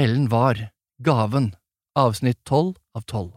Ellen 0.00 0.28
var, 0.28 0.70
Gaven, 1.02 1.54
avsnitt 1.94 2.38
tolv 2.44 2.76
av 2.96 3.00
tolv. 3.00 3.34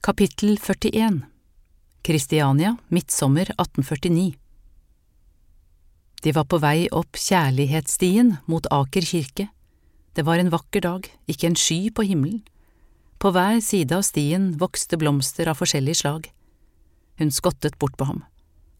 Kapittel 0.00 0.56
41 0.58 1.18
Kristiania, 2.02 2.76
midtsommer 2.88 3.42
1849 3.42 4.32
De 6.22 6.32
var 6.32 6.48
på 6.48 6.62
vei 6.64 6.88
opp 6.88 7.20
kjærlighetsstien 7.20 8.38
mot 8.48 8.70
Aker 8.72 9.04
kirke. 9.04 9.50
Det 10.16 10.24
var 10.24 10.40
en 10.40 10.54
vakker 10.54 10.86
dag, 10.88 11.04
ikke 11.28 11.50
en 11.50 11.60
sky 11.60 11.92
på 11.92 12.08
himmelen. 12.08 12.40
På 13.20 13.36
hver 13.36 13.60
side 13.60 13.92
av 13.92 14.08
stien 14.08 14.54
vokste 14.64 14.96
blomster 14.96 15.52
av 15.52 15.60
forskjellig 15.60 16.00
slag. 16.00 16.32
Hun 17.20 17.28
skottet 17.28 17.76
bort 17.76 18.00
på 18.00 18.08
ham. 18.08 18.24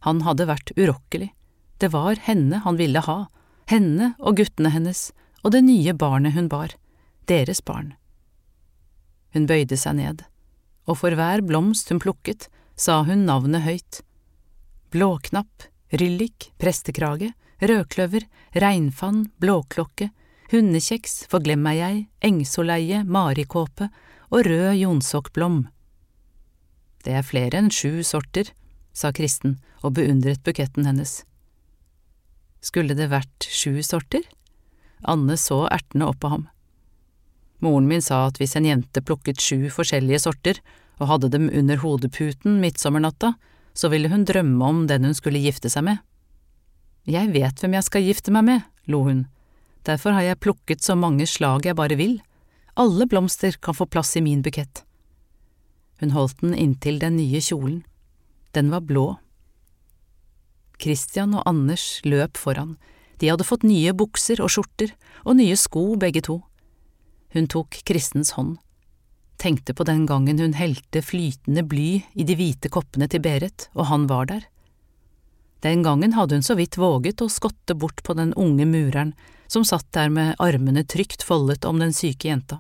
Han 0.09 0.25
hadde 0.25 0.49
vært 0.49 0.73
urokkelig. 0.81 1.35
Det 1.77 1.93
var 1.93 2.17
henne 2.25 2.65
han 2.65 2.81
ville 2.81 3.05
ha, 3.05 3.27
henne 3.69 4.15
og 4.17 4.41
guttene 4.41 4.73
hennes 4.73 5.11
og 5.43 5.55
det 5.55 5.63
nye 5.67 5.95
barnet 5.99 6.37
hun 6.37 6.49
bar, 6.51 6.75
deres 7.31 7.63
barn. 7.65 7.95
Hun 9.35 9.47
bøyde 9.49 9.79
seg 9.81 9.99
ned, 9.99 10.25
og 10.87 10.99
for 11.03 11.15
hver 11.17 11.43
blomst 11.47 11.91
hun 11.93 12.01
plukket, 12.03 12.49
sa 12.77 13.03
hun 13.07 13.27
navnet 13.29 13.65
høyt. 13.67 14.01
Blåknapp, 14.93 15.69
ryllik, 15.93 16.51
prestekrage, 16.61 17.33
rødkløver, 17.63 18.27
regnfann, 18.59 19.27
blåklokke, 19.41 20.11
hundekjeks, 20.53 21.23
forglemmegei, 21.33 22.09
engsoleie, 22.25 23.03
marikåpe 23.05 23.89
og 24.33 24.47
rød 24.49 24.77
jonsokkblom. 24.81 25.63
Det 27.03 27.17
er 27.19 27.27
flere 27.27 27.59
enn 27.59 27.73
sju 27.73 28.03
sorter, 28.07 28.53
sa 28.93 29.11
Kristen 29.17 29.57
og 29.83 29.97
beundret 29.97 30.43
buketten 30.45 30.87
hennes. 30.87 31.23
Skulle 32.63 32.95
det 32.95 33.09
vært 33.11 33.49
sju 33.49 33.81
sorter? 33.83 34.23
Anne 35.09 35.37
så 35.41 35.65
ertende 35.69 36.09
opp 36.11 36.21
på 36.23 36.31
ham. 36.33 36.47
Moren 37.63 37.87
min 37.91 38.03
sa 38.03 38.25
at 38.27 38.41
hvis 38.41 38.57
en 38.59 38.67
jente 38.67 39.03
plukket 39.07 39.41
sju 39.43 39.69
forskjellige 39.71 40.25
sorter 40.25 40.59
og 40.99 41.09
hadde 41.11 41.31
dem 41.35 41.49
under 41.51 41.79
hodeputen 41.83 42.59
midtsommernatta, 42.63 43.35
så 43.75 43.89
ville 43.93 44.11
hun 44.13 44.27
drømme 44.29 44.65
om 44.67 44.87
den 44.91 45.07
hun 45.07 45.15
skulle 45.17 45.43
gifte 45.43 45.71
seg 45.73 45.87
med. 45.87 46.03
Jeg 47.09 47.33
vet 47.35 47.63
hvem 47.63 47.77
jeg 47.79 47.87
skal 47.87 48.07
gifte 48.07 48.35
meg 48.35 48.47
med, 48.47 48.67
lo 48.87 49.03
hun, 49.07 49.25
derfor 49.87 50.15
har 50.15 50.27
jeg 50.27 50.43
plukket 50.43 50.85
så 50.85 50.95
mange 50.99 51.27
slag 51.27 51.67
jeg 51.67 51.79
bare 51.79 51.99
vil, 51.99 52.21
alle 52.79 53.07
blomster 53.11 53.57
kan 53.61 53.77
få 53.77 53.87
plass 53.91 54.15
i 54.17 54.23
min 54.25 54.43
bukett. 54.43 54.85
Hun 56.01 56.15
holdt 56.15 56.41
den 56.43 56.55
inntil 56.55 57.01
den 57.03 57.19
nye 57.19 57.41
kjolen, 57.43 57.83
den 58.55 58.71
var 58.75 58.83
blå. 58.87 59.07
Christian 60.83 61.35
og 61.39 61.47
Anders 61.47 62.01
løp 62.07 62.39
foran, 62.41 62.77
de 63.23 63.31
hadde 63.31 63.47
fått 63.47 63.63
nye 63.63 63.95
bukser 63.95 64.43
og 64.43 64.51
skjorter, 64.51 64.91
og 65.23 65.39
nye 65.39 65.55
sko 65.55 65.93
begge 65.95 66.25
to. 66.27 66.41
Hun 67.33 67.47
tok 67.47 67.79
Kristens 67.87 68.35
hånd, 68.35 68.57
tenkte 69.39 69.77
på 69.79 69.87
den 69.87 70.03
gangen 70.11 70.43
hun 70.43 70.57
helte 70.59 71.05
flytende 71.07 71.63
bly 71.63 72.03
i 72.19 72.27
de 72.27 72.35
hvite 72.37 72.71
koppene 72.75 73.07
til 73.07 73.23
Berit, 73.23 73.69
og 73.79 73.87
han 73.93 74.09
var 74.11 74.27
der. 74.33 74.49
Den 75.63 75.85
gangen 75.87 76.17
hadde 76.19 76.35
hun 76.35 76.43
så 76.43 76.59
vidt 76.59 76.81
våget 76.83 77.23
å 77.23 77.31
skotte 77.31 77.79
bort 77.79 78.03
på 78.03 78.19
den 78.19 78.35
unge 78.35 78.67
mureren 78.67 79.15
som 79.47 79.63
satt 79.63 79.87
der 79.95 80.11
med 80.11 80.35
armene 80.43 80.83
trygt 80.83 81.23
foldet 81.23 81.63
om 81.69 81.79
den 81.79 81.95
syke 81.95 82.27
jenta. 82.27 82.59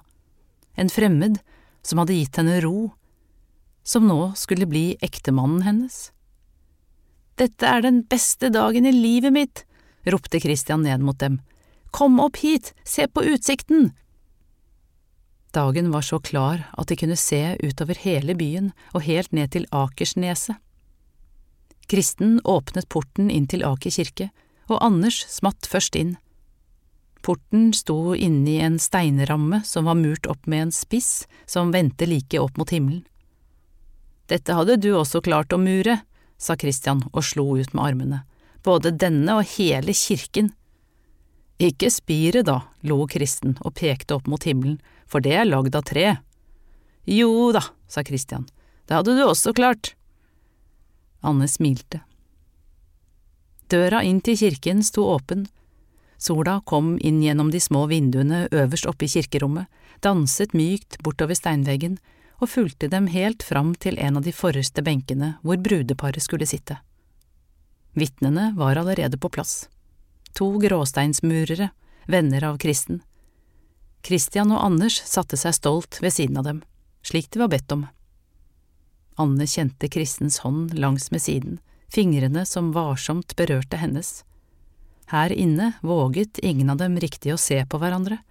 En 0.78 0.92
fremmed 0.92 1.40
som 1.82 1.98
hadde 1.98 2.14
gitt 2.14 2.38
henne 2.38 2.60
ro, 2.62 2.92
som 3.82 4.06
nå 4.06 4.32
skulle 4.38 4.70
bli 4.70 4.92
ektemannen 5.02 5.66
hennes. 5.66 6.12
Dette 7.40 7.66
er 7.66 7.82
den 7.82 8.04
beste 8.06 8.52
dagen 8.54 8.86
i 8.86 8.94
livet 8.94 9.34
mitt, 9.34 9.64
ropte 10.04 10.40
Christian 10.40 10.82
ned 10.82 11.00
mot 11.00 11.18
dem. 11.18 11.40
Kom 11.92 12.20
opp 12.20 12.36
hit, 12.36 12.74
se 12.84 13.06
på 13.08 13.24
utsikten! 13.24 13.92
Dagen 15.52 15.90
var 15.90 16.02
så 16.02 16.18
klar 16.18 16.62
at 16.72 16.88
de 16.88 16.96
kunne 16.96 17.16
se 17.16 17.56
utover 17.60 17.98
hele 18.00 18.34
byen 18.34 18.70
og 18.94 19.04
helt 19.04 19.34
ned 19.36 19.52
til 19.52 19.66
Akersneset. 19.68 20.56
Kristen 21.92 22.38
åpnet 22.48 22.88
porten 22.88 23.28
inn 23.28 23.44
til 23.50 23.64
Aker 23.68 23.92
kirke, 23.92 24.30
og 24.72 24.80
Anders 24.80 25.18
smatt 25.28 25.68
først 25.68 25.98
inn. 25.98 26.14
Porten 27.20 27.74
sto 27.76 28.14
inni 28.16 28.56
en 28.64 28.78
steinramme 28.80 29.60
som 29.68 29.84
var 29.84 30.00
murt 30.00 30.24
opp 30.26 30.48
med 30.48 30.68
en 30.68 30.72
spiss 30.72 31.26
som 31.44 31.74
vendte 31.74 32.08
like 32.08 32.40
opp 32.40 32.56
mot 32.56 32.72
himmelen. 32.72 33.04
Dette 34.32 34.56
hadde 34.56 34.80
du 34.80 34.94
også 34.96 35.20
klart 35.20 35.52
å 35.52 35.60
mure, 35.60 36.00
sa 36.40 36.56
Christian 36.56 37.04
og 37.12 37.26
slo 37.28 37.50
ut 37.60 37.76
med 37.76 37.84
armene 37.84 38.24
både 38.64 38.92
denne 38.94 39.38
og 39.40 39.48
hele 39.56 39.94
kirken. 39.96 40.52
Ikke 41.62 41.90
spiret, 41.94 42.46
da, 42.48 42.62
lo 42.82 43.04
Kristen 43.10 43.56
og 43.62 43.76
pekte 43.78 44.16
opp 44.16 44.28
mot 44.30 44.42
himmelen, 44.46 44.80
for 45.06 45.22
det 45.22 45.34
er 45.36 45.48
lagd 45.48 45.76
av 45.78 45.86
tre. 45.86 46.16
Jo 47.06 47.50
da, 47.54 47.62
sa 47.90 48.04
Christian, 48.06 48.46
det 48.86 48.96
hadde 48.98 49.16
du 49.18 49.24
også 49.24 49.54
klart. 49.54 49.94
Anne 51.22 51.46
smilte. 51.50 52.02
Døra 53.70 54.02
inn 54.04 54.20
til 54.20 54.36
kirken 54.36 54.82
sto 54.84 55.06
åpen. 55.14 55.46
Sola 56.18 56.60
kom 56.66 56.96
inn 57.00 57.22
gjennom 57.22 57.50
de 57.50 57.60
små 57.62 57.86
vinduene 57.90 58.44
øverst 58.50 58.86
oppe 58.90 59.06
i 59.06 59.10
kirkerommet, 59.10 59.66
danset 60.02 60.54
mykt 60.54 60.98
bortover 61.02 61.38
steinveggen 61.38 61.96
og 62.42 62.50
fulgte 62.50 62.90
dem 62.90 63.08
helt 63.10 63.42
fram 63.46 63.72
til 63.74 63.98
en 64.02 64.18
av 64.18 64.26
de 64.26 64.34
forreste 64.34 64.82
benkene 64.82 65.36
hvor 65.42 65.58
brudeparet 65.62 66.22
skulle 66.22 66.46
sitte. 66.46 66.78
Vitnene 67.92 68.52
var 68.56 68.76
allerede 68.76 69.18
på 69.18 69.28
plass. 69.28 69.68
To 70.32 70.58
gråsteinsmurere, 70.58 71.70
venner 72.06 72.44
av 72.44 72.58
Kristen. 72.58 73.02
Christian 74.02 74.50
og 74.50 74.64
Anders 74.64 74.96
satte 75.06 75.36
seg 75.36 75.54
stolt 75.54 76.00
ved 76.02 76.14
siden 76.14 76.40
av 76.40 76.48
dem, 76.48 76.62
slik 77.04 77.28
de 77.30 77.42
var 77.42 77.52
bedt 77.52 77.72
om. 77.72 77.86
Anne 79.20 79.46
kjente 79.46 79.90
Kristens 79.92 80.40
hånd 80.42 80.72
langs 80.74 81.10
med 81.12 81.22
siden, 81.22 81.60
fingrene 81.92 82.46
som 82.48 82.72
varsomt 82.72 83.36
berørte 83.36 83.76
hennes. 83.76 84.22
Her 85.12 85.32
inne 85.32 85.74
våget 85.82 86.38
ingen 86.38 86.72
av 86.72 86.80
dem 86.80 86.96
riktig 86.96 87.34
å 87.34 87.40
se 87.40 87.60
på 87.68 87.78
hverandre. 87.78 88.22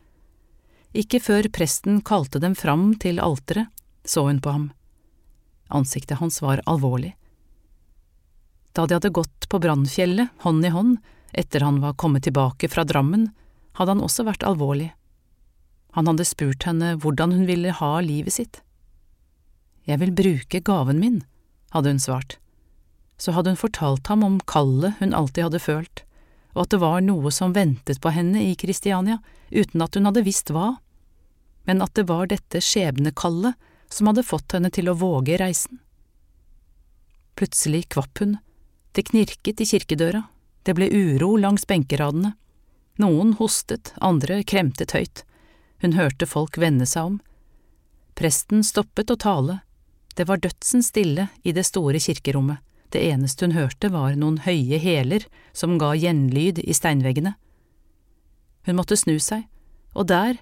Ikke 0.98 1.22
før 1.22 1.48
presten 1.54 2.02
kalte 2.02 2.42
dem 2.42 2.58
fram 2.58 2.96
til 3.00 3.22
alteret, 3.22 3.70
så 4.04 4.26
hun 4.26 4.42
på 4.42 4.52
ham. 4.52 4.72
Ansiktet 5.70 6.18
hans 6.20 6.42
var 6.42 6.64
alvorlig. 6.66 7.14
Da 8.72 8.86
de 8.88 8.96
hadde 8.96 9.12
gått 9.14 9.50
på 9.50 9.59
Brannfjellet 9.59 10.32
hånd 10.46 10.66
i 10.66 10.72
hånd 10.72 10.98
etter 11.32 11.64
han 11.64 11.80
var 11.84 11.98
kommet 12.00 12.24
tilbake 12.24 12.70
fra 12.72 12.84
Drammen, 12.88 13.30
hadde 13.80 13.96
han 13.96 14.04
også 14.04 14.26
vært 14.28 14.44
alvorlig. 14.48 14.92
Han 15.96 16.08
hadde 16.08 16.28
spurt 16.28 16.64
henne 16.68 16.96
hvordan 17.00 17.34
hun 17.36 17.48
ville 17.48 17.74
ha 17.76 17.92
livet 18.04 18.36
sitt. 18.36 18.62
Jeg 19.88 20.00
vil 20.04 20.14
bruke 20.16 20.62
gaven 20.64 21.00
min, 21.02 21.22
hadde 21.76 21.96
hun 21.96 22.00
svart. 22.04 22.38
Så 23.20 23.34
hadde 23.36 23.54
hun 23.54 23.59
fortalt 23.59 24.08
ham 24.12 24.24
om 24.28 24.40
kallet 24.48 25.00
hun 25.00 25.16
alltid 25.16 25.50
hadde 25.50 25.64
følt, 25.64 26.03
og 26.56 26.66
at 26.66 26.76
det 26.76 26.82
var 26.84 27.03
noe 27.03 27.32
som 27.32 27.56
ventet 27.56 28.02
på 28.03 28.12
henne 28.16 28.44
i 28.44 28.56
Kristiania, 28.59 29.20
uten 29.52 29.84
at 29.84 29.96
hun 29.96 30.08
hadde 30.08 30.26
visst 30.28 30.52
hva, 30.52 30.76
men 31.68 31.84
at 31.84 31.94
det 31.96 32.08
var 32.09 32.32
dette 32.32 32.64
skjebnekallet 32.64 33.56
som 33.92 34.08
hadde 34.08 34.26
fått 34.26 34.56
henne 34.56 34.72
til 34.74 34.90
å 34.90 34.98
våge 34.98 35.38
reisen. 35.40 35.82
Plutselig 37.36 37.88
kvapp 37.92 38.24
hun 38.24 38.38
det 38.91 39.07
knirket 39.07 39.62
i 39.62 39.66
kirkedøra, 39.66 40.24
det 40.63 40.75
ble 40.78 40.90
uro 40.91 41.35
langs 41.40 41.66
benkeradene. 41.68 42.35
Noen 43.02 43.34
hostet, 43.40 43.94
andre 43.97 44.41
kremtet 44.44 44.94
høyt. 44.94 45.24
Hun 45.81 45.96
hørte 45.97 46.28
folk 46.29 46.59
vende 46.62 46.85
seg 46.85 47.13
om. 47.13 47.19
Presten 48.13 48.66
stoppet 48.68 49.09
å 49.09 49.18
tale. 49.18 49.62
Det 50.16 50.28
var 50.29 50.41
dødsen 50.44 50.84
stille 50.84 51.29
i 51.41 51.53
det 51.56 51.63
store 51.66 52.00
kirkerommet. 52.03 52.59
Det 52.91 53.00
eneste 53.07 53.47
hun 53.47 53.56
hørte 53.56 53.90
var 53.90 54.18
noen 54.19 54.41
høye 54.44 54.78
hæler 54.84 55.23
som 55.56 55.78
ga 55.79 55.94
gjenlyd 55.96 56.59
i 56.59 56.75
steinveggene. 56.75 57.34
Hun 58.68 58.78
måtte 58.78 59.00
snu 59.00 59.16
seg, 59.23 59.47
og 59.96 60.09
der, 60.12 60.35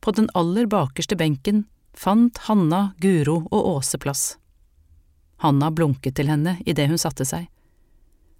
på 0.00 0.16
den 0.16 0.30
aller 0.34 0.66
bakerste 0.66 1.18
benken, 1.20 1.66
fant 1.92 2.40
Hanna, 2.48 2.94
Guro 2.98 3.42
og 3.52 3.76
Åse 3.76 4.00
plass. 4.00 4.24
Hanna 5.44 5.70
blunket 5.70 6.16
til 6.16 6.32
henne 6.32 6.56
idet 6.64 6.88
hun 6.88 6.98
satte 7.00 7.28
seg. 7.28 7.46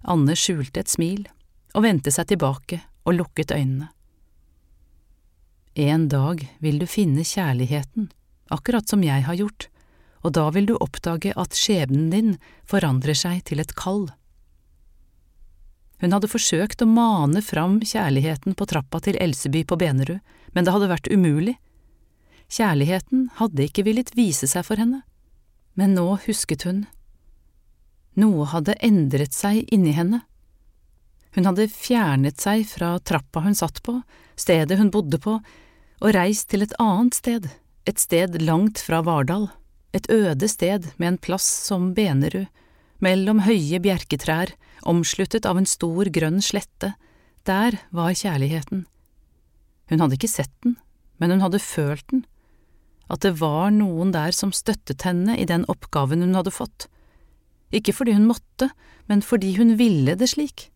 Anne 0.01 0.35
skjulte 0.37 0.81
et 0.81 0.91
smil 0.91 1.27
og 1.75 1.85
vendte 1.85 2.11
seg 2.13 2.31
tilbake 2.31 2.81
og 3.05 3.17
lukket 3.19 3.53
øynene. 3.53 3.91
En 5.79 6.07
dag 6.11 6.43
vil 6.59 6.81
du 6.81 6.87
finne 6.89 7.23
kjærligheten, 7.23 8.09
akkurat 8.51 8.89
som 8.89 9.03
jeg 9.05 9.23
har 9.23 9.37
gjort, 9.39 9.69
og 10.21 10.33
da 10.35 10.49
vil 10.51 10.67
du 10.67 10.75
oppdage 10.83 11.31
at 11.39 11.55
skjebnen 11.55 12.09
din 12.11 12.33
forandrer 12.67 13.15
seg 13.17 13.45
til 13.47 13.63
et 13.63 13.71
kall. 13.79 14.09
Hun 16.01 16.11
hadde 16.15 16.29
forsøkt 16.31 16.81
å 16.81 16.89
mane 16.89 17.43
fram 17.45 17.79
kjærligheten 17.79 18.57
på 18.57 18.67
trappa 18.67 18.99
til 19.05 19.19
Elseby 19.21 19.63
på 19.69 19.77
Benerud, 19.79 20.19
men 20.51 20.65
det 20.65 20.73
hadde 20.73 20.89
vært 20.91 21.09
umulig. 21.13 21.55
Kjærligheten 22.51 23.29
hadde 23.37 23.69
ikke 23.69 23.85
villet 23.87 24.11
vise 24.17 24.49
seg 24.49 24.65
for 24.67 24.81
henne, 24.81 25.05
men 25.79 25.93
nå 25.95 26.17
husket 26.25 26.65
hun 26.67 26.83
noe 28.21 28.47
hadde 28.51 28.77
endret 28.85 29.35
seg 29.35 29.65
inni 29.73 29.95
henne. 29.97 30.21
Hun 31.35 31.47
hadde 31.47 31.69
fjernet 31.71 32.41
seg 32.43 32.65
fra 32.67 32.97
trappa 32.99 33.43
hun 33.45 33.55
satt 33.55 33.81
på, 33.85 34.01
stedet 34.35 34.77
hun 34.79 34.91
bodde 34.93 35.19
på, 35.21 35.37
og 36.01 36.15
reist 36.15 36.49
til 36.51 36.65
et 36.65 36.75
annet 36.81 37.17
sted, 37.17 37.47
et 37.87 38.01
sted 38.01 38.37
langt 38.41 38.81
fra 38.83 39.01
Vardal, 39.05 39.47
et 39.95 40.09
øde 40.11 40.47
sted 40.51 40.91
med 40.97 41.13
en 41.13 41.21
plass 41.21 41.47
som 41.67 41.91
Benerud, 41.95 42.47
mellom 43.01 43.41
høye 43.47 43.79
bjerketrær, 43.81 44.53
omsluttet 44.87 45.47
av 45.49 45.57
en 45.57 45.69
stor 45.69 46.09
grønn 46.13 46.41
slette, 46.43 46.93
der 47.47 47.77
var 47.89 48.13
kjærligheten. 48.13 48.85
Hun 49.89 50.03
hadde 50.03 50.17
ikke 50.17 50.29
sett 50.31 50.53
den, 50.65 50.77
men 51.17 51.33
hun 51.33 51.43
hadde 51.43 51.63
følt 51.63 52.05
den, 52.13 52.25
at 53.11 53.25
det 53.25 53.33
var 53.41 53.73
noen 53.75 54.13
der 54.15 54.31
som 54.35 54.53
støttet 54.55 55.03
henne 55.07 55.35
i 55.35 55.47
den 55.49 55.65
oppgaven 55.71 56.23
hun 56.23 56.37
hadde 56.37 56.53
fått, 56.53 56.87
ikke 57.75 57.95
fordi 57.95 58.15
hun 58.17 58.27
måtte, 58.29 58.71
men 59.07 59.23
fordi 59.25 59.55
hun 59.57 59.75
ville 59.79 60.15
det 60.15 60.31
slik. 60.33 60.69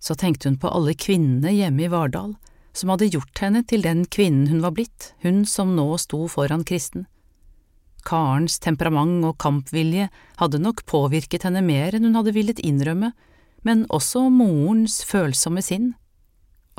Så 0.00 0.16
tenkte 0.16 0.48
hun 0.48 0.58
på 0.60 0.70
alle 0.72 0.94
kvinnene 0.96 1.52
hjemme 1.52 1.84
i 1.84 1.92
Vardal, 1.92 2.34
som 2.72 2.92
hadde 2.92 3.10
gjort 3.10 3.42
henne 3.42 3.62
til 3.66 3.82
den 3.84 4.04
kvinnen 4.06 4.48
hun 4.48 4.62
var 4.64 4.74
blitt, 4.76 5.12
hun 5.24 5.44
som 5.44 5.74
nå 5.76 5.88
sto 6.00 6.24
foran 6.30 6.64
Kristen. 6.64 7.06
Karens 8.06 8.56
temperament 8.62 9.26
og 9.28 9.36
kampvilje 9.42 10.08
hadde 10.40 10.60
nok 10.62 10.86
påvirket 10.88 11.44
henne 11.44 11.60
mer 11.64 11.94
enn 11.96 12.06
hun 12.08 12.16
hadde 12.16 12.34
villet 12.36 12.62
innrømme, 12.64 13.12
men 13.66 13.84
også 13.92 14.28
morens 14.32 15.02
følsomme 15.04 15.60
sinn. 15.64 15.92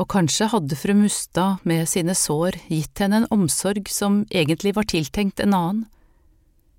Og 0.01 0.07
kanskje 0.09 0.50
hadde 0.50 0.77
fru 0.79 0.95
Mustad 0.97 1.62
med 1.67 1.85
sine 1.89 2.15
sår 2.17 2.57
gitt 2.71 3.03
henne 3.03 3.21
en 3.21 3.31
omsorg 3.33 3.91
som 3.91 4.24
egentlig 4.31 4.74
var 4.77 4.88
tiltenkt 4.89 5.44
en 5.44 5.53
annen. 5.53 5.83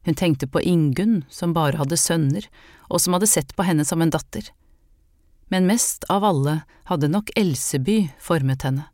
Hun 0.02 0.19
tenkte 0.19 0.49
på 0.50 0.60
Ingunn, 0.60 1.22
som 1.31 1.54
bare 1.54 1.78
hadde 1.78 2.00
sønner, 2.00 2.49
og 2.90 3.00
som 3.00 3.14
hadde 3.14 3.31
sett 3.31 3.54
på 3.56 3.66
henne 3.66 3.84
som 3.87 4.02
en 4.02 4.10
datter. 4.10 4.49
Men 5.49 5.69
mest 5.69 6.04
av 6.10 6.25
alle 6.25 6.62
hadde 6.90 7.12
nok 7.12 7.31
Elseby 7.38 8.08
formet 8.19 8.66
henne 8.66 8.88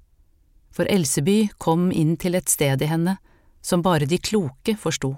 for 0.78 0.86
Elseby 0.86 1.48
kom 1.58 1.88
inn 1.90 2.14
til 2.22 2.38
et 2.38 2.46
sted 2.46 2.82
i 2.84 2.86
henne 2.86 3.16
som 3.66 3.82
bare 3.82 4.06
de 4.06 4.20
kloke 4.22 4.76
forsto. 4.78 5.16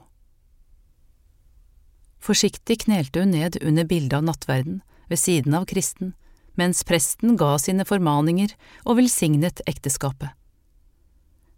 Forsiktig 2.20 2.78
knelte 2.86 3.20
hun 3.20 3.34
ned 3.36 3.58
under 3.60 3.84
bildet 3.84 4.16
av 4.16 4.24
nattverden 4.24 4.80
ved 5.12 5.20
siden 5.20 5.56
av 5.56 5.66
Kristen, 5.68 6.14
mens 6.56 6.80
presten 6.88 7.36
ga 7.40 7.58
sine 7.60 7.84
formaninger 7.84 8.54
og 8.86 8.96
velsignet 9.02 9.60
ekteskapet. 9.68 10.32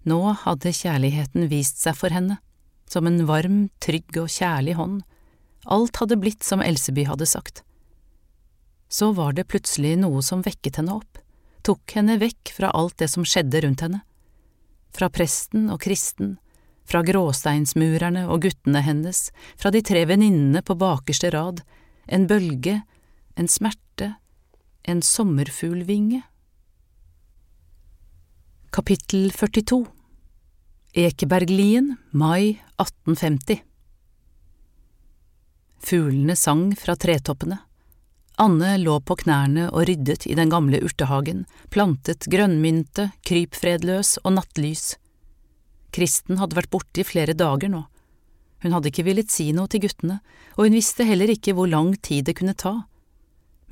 Nå 0.02 0.18
hadde 0.42 0.74
kjærligheten 0.74 1.46
vist 1.50 1.78
seg 1.78 1.94
for 1.94 2.10
henne, 2.10 2.40
som 2.92 3.08
en 3.08 3.24
varm, 3.26 3.64
trygg 3.80 4.20
og 4.20 4.28
kjærlig 4.32 4.76
hånd, 4.76 5.00
alt 5.72 5.98
hadde 6.02 6.20
blitt 6.20 6.44
som 6.44 6.60
Elseby 6.60 7.06
hadde 7.08 7.28
sagt. 7.30 7.64
Så 8.92 9.14
var 9.16 9.32
det 9.32 9.48
plutselig 9.48 9.96
noe 10.02 10.20
som 10.26 10.44
vekket 10.44 10.82
henne 10.82 11.00
opp 11.00 11.22
tok 11.66 11.94
henne 11.96 12.18
vekk 12.20 12.52
fra 12.56 12.70
alt 12.74 12.98
det 13.02 13.08
som 13.12 13.26
skjedde 13.26 13.62
rundt 13.64 13.84
henne. 13.84 14.02
Fra 14.92 15.08
presten 15.12 15.70
og 15.72 15.80
kristen, 15.84 16.36
fra 16.88 17.02
gråsteinsmurerne 17.06 18.26
og 18.28 18.42
guttene 18.46 18.82
hennes, 18.84 19.30
fra 19.56 19.72
de 19.74 19.82
tre 19.86 20.04
venninnene 20.10 20.62
på 20.66 20.76
bakerste 20.78 21.30
rad, 21.34 21.62
en 22.06 22.26
bølge, 22.28 22.82
en 23.38 23.48
smerte, 23.48 24.12
en 24.82 25.02
sommerfuglvinge. 25.06 26.24
Kapittel 28.72 29.30
42 29.32 29.84
Ekeberglien, 30.92 31.94
mai 32.10 32.60
1850 32.76 33.62
Fuglene 35.80 36.34
sang 36.36 36.74
fra 36.76 36.92
tretoppene. 37.00 37.56
Anne 38.36 38.74
lå 38.76 38.98
på 39.00 39.16
knærne 39.22 39.70
og 39.70 39.86
ryddet 39.88 40.26
i 40.28 40.36
den 40.36 40.52
gamle 40.52 40.82
urtehagen, 40.84 41.46
plantet 41.72 42.28
grønnmynte, 42.28 43.06
krypfredløs 43.24 44.18
og 44.20 44.34
nattlys. 44.36 44.98
Kristen 45.96 46.36
hadde 46.36 46.58
vært 46.60 46.72
borte 46.76 47.00
i 47.00 47.08
flere 47.08 47.32
dager 47.32 47.72
nå. 47.72 47.86
Hun 48.60 48.76
hadde 48.76 48.92
ikke 48.92 49.06
villet 49.08 49.32
si 49.32 49.48
noe 49.56 49.72
til 49.72 49.86
guttene, 49.86 50.18
og 50.58 50.66
hun 50.66 50.76
visste 50.76 51.08
heller 51.08 51.32
ikke 51.32 51.56
hvor 51.56 51.72
lang 51.72 51.94
tid 52.04 52.28
det 52.28 52.36
kunne 52.42 52.52
ta. 52.52 52.82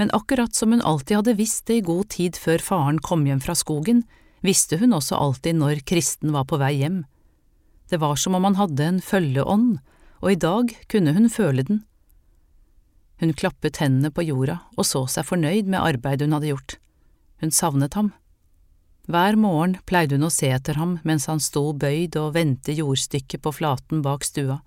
Men 0.00 0.08
akkurat 0.16 0.56
som 0.56 0.72
hun 0.72 0.80
alltid 0.80 1.20
hadde 1.20 1.36
visst 1.36 1.66
det 1.68 1.82
i 1.82 1.84
god 1.84 2.14
tid 2.16 2.40
før 2.40 2.64
faren 2.64 3.04
kom 3.04 3.28
hjem 3.28 3.44
fra 3.44 3.52
skogen, 3.52 4.06
visste 4.40 4.78
hun 4.80 4.94
også 4.96 5.18
alltid 5.18 5.58
når 5.60 5.84
Kristen 5.88 6.32
var 6.34 6.46
på 6.48 6.58
vei 6.60 6.74
hjem. 6.80 7.04
Det 7.90 8.00
var 8.00 8.16
som 8.16 8.36
om 8.38 8.46
han 8.46 8.58
hadde 8.58 8.86
en 8.86 9.00
følgeånd, 9.02 9.80
og 10.20 10.32
i 10.32 10.38
dag 10.40 10.74
kunne 10.92 11.14
hun 11.16 11.28
føle 11.32 11.64
den. 11.66 11.82
Hun 13.20 13.34
klappet 13.36 13.80
hendene 13.82 14.12
på 14.14 14.24
jorda 14.24 14.60
og 14.78 14.86
så 14.88 15.04
seg 15.10 15.26
fornøyd 15.28 15.68
med 15.68 15.82
arbeidet 15.82 16.28
hun 16.28 16.38
hadde 16.38 16.52
gjort. 16.54 16.76
Hun 17.40 17.52
savnet 17.52 17.96
ham. 17.98 18.12
Hver 19.10 19.36
morgen 19.36 19.74
pleide 19.88 20.16
hun 20.16 20.28
å 20.28 20.32
se 20.32 20.48
etter 20.54 20.78
ham 20.80 20.98
mens 21.04 21.26
han 21.28 21.42
sto 21.42 21.72
bøyd 21.72 22.16
og 22.20 22.36
vendte 22.36 22.76
jordstykket 22.76 23.42
på 23.44 23.52
flaten 23.58 24.04
bak 24.04 24.24
stua, 24.24 24.60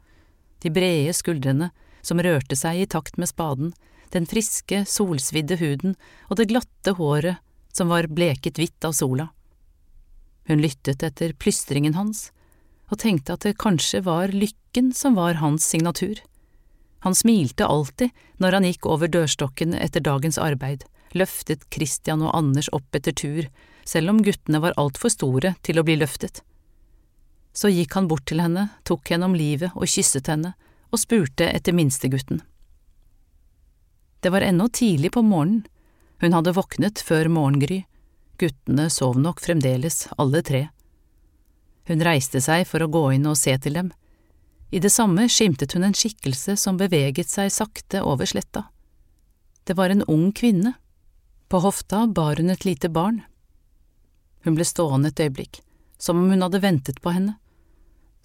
de 0.61 0.71
brede 0.73 1.13
skuldrene 1.15 1.71
som 2.03 2.21
rørte 2.23 2.55
seg 2.59 2.81
i 2.81 2.89
takt 2.89 3.17
med 3.17 3.31
spaden, 3.31 3.71
den 4.13 4.27
friske, 4.29 4.83
solsvidde 4.85 5.57
huden 5.61 5.95
og 6.29 6.37
det 6.39 6.49
glatte 6.51 6.93
håret 6.99 7.41
som 7.73 7.89
var 7.89 8.09
bleket 8.11 8.59
hvitt 8.59 8.85
av 8.85 8.93
sola. 8.93 9.31
Hun 10.49 10.61
lyttet 10.63 11.03
etter 11.03 11.33
plystringen 11.39 11.95
hans 11.95 12.29
og 12.91 12.99
tenkte 13.01 13.33
at 13.33 13.45
det 13.47 13.57
kanskje 13.61 14.03
var 14.05 14.33
lykken 14.35 14.91
som 14.93 15.15
var 15.17 15.39
hans 15.41 15.65
signatur. 15.65 16.19
Han 17.03 17.15
smilte 17.15 17.65
alltid 17.65 18.13
når 18.43 18.57
han 18.57 18.67
gikk 18.67 18.87
over 18.87 19.09
dørstokken 19.11 19.73
etter 19.75 20.03
dagens 20.03 20.37
arbeid, 20.37 20.85
løftet 21.17 21.65
Christian 21.73 22.23
og 22.23 22.35
Anders 22.37 22.69
opp 22.75 22.95
etter 22.95 23.15
tur, 23.15 23.47
selv 23.83 24.13
om 24.13 24.21
guttene 24.23 24.61
var 24.63 24.77
altfor 24.79 25.11
store 25.11 25.55
til 25.65 25.79
å 25.79 25.85
bli 25.87 25.97
løftet. 25.99 26.43
Så 27.53 27.69
gikk 27.69 27.97
han 27.97 28.07
bort 28.09 28.25
til 28.29 28.41
henne, 28.41 28.69
tok 28.87 29.11
henne 29.13 29.27
om 29.29 29.35
livet 29.37 29.75
og 29.75 29.89
kysset 29.89 30.29
henne, 30.31 30.53
og 30.93 31.01
spurte 31.01 31.49
etter 31.49 31.73
minstegutten. 31.73 32.41
Det 34.23 34.31
var 34.31 34.45
ennå 34.45 34.69
tidlig 34.71 35.11
på 35.13 35.25
morgenen, 35.25 35.65
hun 36.23 36.35
hadde 36.37 36.53
våknet 36.55 37.01
før 37.03 37.27
morgengry, 37.27 37.81
guttene 38.43 38.89
sov 38.91 39.17
nok 39.19 39.41
fremdeles, 39.41 40.05
alle 40.19 40.43
tre. 40.45 40.67
Hun 41.89 42.03
reiste 42.03 42.43
seg 42.43 42.67
for 42.69 42.83
å 42.83 42.91
gå 42.91 43.07
inn 43.15 43.27
og 43.27 43.39
se 43.39 43.55
til 43.59 43.79
dem, 43.79 43.91
i 44.73 44.79
det 44.79 44.89
samme 44.89 45.27
skimtet 45.29 45.75
hun 45.75 45.83
en 45.85 45.93
skikkelse 45.93 46.55
som 46.57 46.79
beveget 46.79 47.29
seg 47.29 47.51
sakte 47.53 47.99
over 48.01 48.25
sletta. 48.25 48.63
Det 49.69 49.75
var 49.77 49.93
en 49.93 50.01
ung 50.09 50.31
kvinne. 50.33 50.71
På 51.45 51.59
hofta 51.61 52.07
bar 52.07 52.41
hun 52.41 52.49
et 52.49 52.65
lite 52.65 52.89
barn. 52.89 53.19
Hun 54.41 54.57
ble 54.57 54.65
stående 54.65 55.11
et 55.13 55.21
øyeblikk, 55.21 55.59
som 56.01 56.17
om 56.17 56.31
hun 56.33 56.41
hadde 56.41 56.63
ventet 56.63 57.03
på 57.05 57.13
henne. 57.13 57.35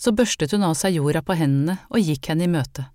Så 0.00 0.14
børstet 0.16 0.54
hun 0.56 0.64
av 0.64 0.72
seg 0.80 0.96
jorda 0.96 1.20
på 1.20 1.37
hendene 1.37 1.76
og 1.92 2.00
gikk 2.00 2.30
henne 2.32 2.48
i 2.48 2.54
møte. 2.54 2.87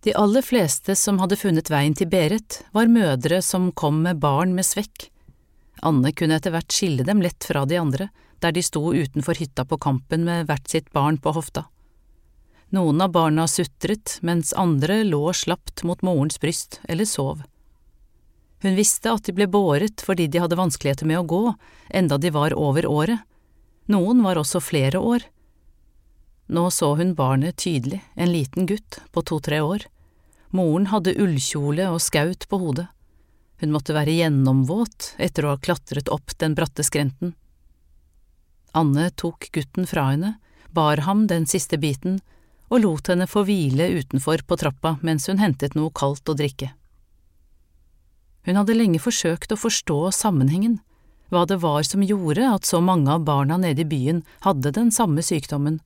De 0.00 0.14
aller 0.16 0.42
fleste 0.42 0.96
som 0.96 1.18
hadde 1.20 1.36
funnet 1.36 1.68
veien 1.68 1.94
til 1.94 2.08
Berit, 2.08 2.62
var 2.72 2.88
mødre 2.88 3.42
som 3.44 3.68
kom 3.72 4.02
med 4.06 4.22
barn 4.22 4.54
med 4.56 4.64
svekk 4.64 5.10
Anne 5.80 6.12
kunne 6.12 6.36
etter 6.36 6.52
hvert 6.54 6.72
skille 6.72 7.04
dem 7.06 7.22
lett 7.24 7.44
fra 7.46 7.64
de 7.68 7.78
andre, 7.80 8.10
der 8.40 8.52
de 8.52 8.62
sto 8.64 8.82
utenfor 8.92 9.38
hytta 9.40 9.64
på 9.68 9.78
Kampen 9.80 10.26
med 10.28 10.48
hvert 10.48 10.68
sitt 10.68 10.90
barn 10.92 11.18
på 11.20 11.32
hofta. 11.36 11.66
Noen 12.70 13.00
av 13.02 13.12
barna 13.14 13.46
sutret, 13.50 14.18
mens 14.22 14.52
andre 14.54 15.00
lå 15.04 15.22
slapt 15.34 15.82
mot 15.84 16.02
morens 16.06 16.38
bryst 16.40 16.78
eller 16.88 17.08
sov. 17.08 17.42
Hun 18.60 18.76
visste 18.76 19.12
at 19.12 19.24
de 19.26 19.34
ble 19.34 19.48
båret 19.50 20.04
fordi 20.04 20.28
de 20.28 20.42
hadde 20.42 20.58
vanskeligheter 20.60 21.08
med 21.08 21.22
å 21.22 21.26
gå, 21.26 21.42
enda 21.88 22.20
de 22.20 22.30
var 22.30 22.54
over 22.54 22.86
året. 22.86 23.24
Noen 23.90 24.20
var 24.22 24.38
også 24.38 24.60
flere 24.62 25.00
år. 25.00 25.24
Nå 26.50 26.70
så 26.74 26.94
hun 26.98 27.14
barnet 27.14 27.60
tydelig, 27.62 28.00
en 28.14 28.32
liten 28.32 28.66
gutt 28.66 28.98
på 29.14 29.22
to–tre 29.22 29.60
år. 29.62 29.84
Moren 30.50 30.88
hadde 30.90 31.14
ullkjole 31.14 31.84
og 31.92 32.00
skaut 32.02 32.48
på 32.50 32.58
hodet. 32.58 32.88
Hun 33.62 33.70
måtte 33.70 33.94
være 33.94 34.16
gjennomvåt 34.16 35.12
etter 35.22 35.46
å 35.46 35.52
ha 35.52 35.60
klatret 35.62 36.10
opp 36.10 36.34
den 36.42 36.56
bratte 36.58 36.82
skrenten. 36.82 37.36
Anne 38.74 39.10
tok 39.14 39.46
gutten 39.54 39.86
fra 39.86 40.08
henne, 40.08 40.32
bar 40.74 41.04
ham 41.06 41.28
den 41.30 41.46
siste 41.50 41.78
biten 41.78 42.18
og 42.70 42.82
lot 42.82 43.10
henne 43.10 43.28
få 43.30 43.44
hvile 43.46 43.86
utenfor 44.00 44.42
på 44.46 44.58
trappa 44.58 44.96
mens 45.06 45.28
hun 45.30 45.42
hentet 45.42 45.76
noe 45.78 45.92
kaldt 45.94 46.30
å 46.30 46.36
drikke. 46.38 46.72
Hun 48.46 48.58
hadde 48.58 48.74
lenge 48.74 49.02
forsøkt 49.02 49.52
å 49.52 49.58
forstå 49.60 49.98
sammenhengen, 50.16 50.80
hva 51.30 51.44
det 51.46 51.60
var 51.62 51.84
som 51.86 52.02
gjorde 52.02 52.46
at 52.48 52.66
så 52.66 52.80
mange 52.82 53.12
av 53.12 53.22
barna 53.26 53.58
nede 53.60 53.84
i 53.84 53.90
byen 53.90 54.24
hadde 54.46 54.74
den 54.74 54.90
samme 54.94 55.22
sykdommen, 55.22 55.78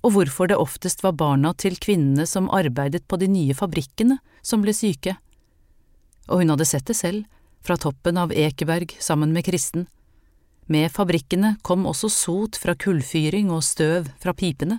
og 0.00 0.14
hvorfor 0.14 0.48
det 0.48 0.58
oftest 0.60 1.02
var 1.04 1.18
barna 1.18 1.52
til 1.54 1.76
kvinnene 1.76 2.26
som 2.26 2.48
arbeidet 2.52 3.06
på 3.08 3.18
de 3.20 3.28
nye 3.28 3.56
fabrikkene 3.56 4.18
som 4.42 4.64
ble 4.64 4.72
syke 4.76 5.16
og 6.30 6.42
hun 6.42 6.52
hadde 6.54 6.68
sett 6.68 6.86
det 6.86 6.96
selv, 6.96 7.24
fra 7.60 7.76
toppen 7.76 8.16
av 8.16 8.32
Ekeberg 8.32 8.94
sammen 9.02 9.34
med 9.34 9.44
Kristen. 9.44 9.84
Med 10.70 10.88
fabrikkene 10.94 11.56
kom 11.66 11.84
også 11.90 12.08
sot 12.12 12.56
fra 12.60 12.76
kullfyring 12.78 13.50
og 13.52 13.64
støv 13.66 14.08
fra 14.22 14.32
pipene. 14.32 14.78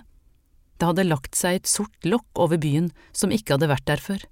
Det 0.80 0.88
hadde 0.88 1.06
lagt 1.06 1.38
seg 1.38 1.60
et 1.60 1.70
sort 1.70 2.08
lokk 2.08 2.26
over 2.42 2.58
byen 2.58 2.90
som 3.14 3.30
ikke 3.30 3.54
hadde 3.54 3.70
vært 3.70 3.86
der 3.86 4.02
før. 4.02 4.24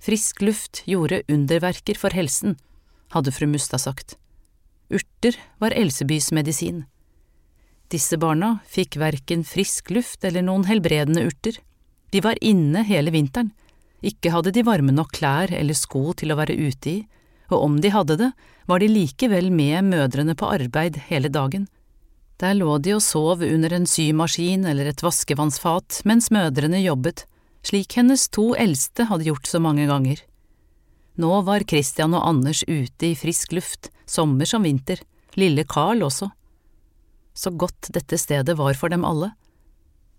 Frisk 0.00 0.44
luft 0.44 0.84
gjorde 0.88 1.24
underverker 1.28 1.98
for 1.98 2.14
helsen, 2.14 2.54
hadde 3.16 3.34
fru 3.34 3.48
Mustad 3.50 3.82
sagt. 3.82 4.14
Urter 4.92 5.36
var 5.60 5.74
Elsebys 5.76 6.30
medisin. 6.36 6.84
Disse 7.90 8.18
barna 8.22 8.60
fikk 8.70 9.00
verken 9.00 9.42
frisk 9.44 9.90
luft 9.90 10.24
eller 10.24 10.44
noen 10.46 10.68
helbredende 10.68 11.24
urter. 11.26 11.58
De 12.14 12.22
var 12.22 12.38
inne 12.40 12.84
hele 12.86 13.10
vinteren. 13.10 13.50
Ikke 14.00 14.30
hadde 14.32 14.52
de 14.54 14.62
varme 14.64 14.94
nok 14.94 15.10
klær 15.18 15.50
eller 15.52 15.76
sko 15.76 16.14
til 16.16 16.32
å 16.32 16.38
være 16.38 16.56
ute 16.56 16.90
i, 16.90 17.00
og 17.50 17.66
om 17.66 17.80
de 17.82 17.90
hadde 17.90 18.16
det, 18.16 18.30
var 18.70 18.80
de 18.80 18.88
likevel 18.88 19.50
med 19.52 19.90
mødrene 19.90 20.36
på 20.38 20.48
arbeid 20.54 20.96
hele 21.10 21.28
dagen. 21.28 21.66
Der 22.40 22.54
lå 22.56 22.78
de 22.78 22.94
og 22.96 23.02
sov 23.04 23.42
under 23.44 23.74
en 23.76 23.84
symaskin 23.90 24.64
eller 24.64 24.88
et 24.88 25.02
vaskevannsfat 25.04 26.00
mens 26.08 26.30
mødrene 26.32 26.80
jobbet, 26.80 27.26
slik 27.66 27.98
hennes 27.98 28.30
to 28.32 28.54
eldste 28.56 29.10
hadde 29.10 29.28
gjort 29.28 29.50
så 29.50 29.60
mange 29.60 29.84
ganger. 29.90 30.22
Nå 31.20 31.42
var 31.44 31.66
Christian 31.68 32.14
og 32.16 32.24
Anders 32.24 32.62
ute 32.64 33.10
i 33.10 33.16
frisk 33.18 33.52
luft, 33.52 33.90
sommer 34.08 34.48
som 34.48 34.64
vinter, 34.64 35.02
lille 35.36 35.66
Carl 35.68 36.06
også. 36.06 36.30
Så 37.36 37.52
godt 37.54 37.92
dette 37.94 38.18
stedet 38.18 38.56
var 38.58 38.74
for 38.78 38.92
dem 38.92 39.04
alle. 39.06 39.32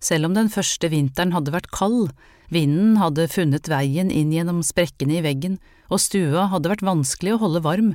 Selv 0.01 0.30
om 0.30 0.34
den 0.34 0.50
første 0.50 0.89
vinteren 0.89 1.34
hadde 1.36 1.53
vært 1.53 1.70
kald, 1.75 2.10
vinden 2.50 2.98
hadde 2.98 3.30
funnet 3.30 3.70
veien 3.70 4.10
inn 4.10 4.32
gjennom 4.34 4.63
sprekkene 4.65 5.20
i 5.20 5.25
veggen, 5.25 5.60
og 5.91 6.01
stua 6.01 6.48
hadde 6.50 6.72
vært 6.72 6.86
vanskelig 6.88 7.36
å 7.36 7.41
holde 7.44 7.62
varm, 7.65 7.91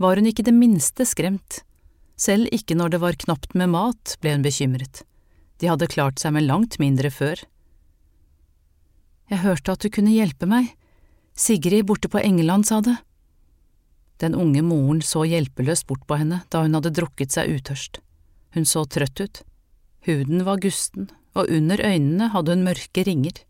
var 0.00 0.16
hun 0.16 0.28
ikke 0.30 0.46
det 0.46 0.54
minste 0.56 1.04
skremt. 1.08 1.60
Selv 2.16 2.48
ikke 2.54 2.76
når 2.78 2.94
det 2.94 3.02
var 3.02 3.20
knapt 3.20 3.52
med 3.58 3.72
mat, 3.74 4.16
ble 4.22 4.32
hun 4.36 4.46
bekymret. 4.46 5.02
De 5.60 5.68
hadde 5.68 5.88
klart 5.92 6.20
seg 6.20 6.32
med 6.36 6.46
langt 6.48 6.78
mindre 6.80 7.10
før. 7.12 7.42
Jeg 9.28 9.42
hørte 9.42 9.74
at 9.74 9.84
du 9.84 9.90
kunne 9.92 10.14
hjelpe 10.14 10.48
meg. 10.48 10.72
Sigrid 11.36 11.84
borte 11.88 12.08
på 12.08 12.22
Engeland 12.22 12.68
sa 12.68 12.80
det. 12.84 12.96
Den 14.22 14.36
unge 14.38 14.62
moren 14.64 15.02
så 15.04 15.26
hjelpeløst 15.28 15.84
bort 15.88 16.06
på 16.08 16.16
henne 16.16 16.40
da 16.52 16.62
hun 16.64 16.76
hadde 16.78 16.94
drukket 16.96 17.34
seg 17.34 17.52
utørst. 17.58 18.00
Hun 18.56 18.64
så 18.64 18.86
trøtt 18.88 19.20
ut. 19.20 19.42
Huden 20.08 20.46
var 20.46 20.62
gusten, 20.64 21.10
og 21.36 21.50
under 21.52 21.80
øynene 21.84 22.30
hadde 22.32 22.54
hun 22.54 22.64
mørke 22.64 23.02
ringer. 23.04 23.42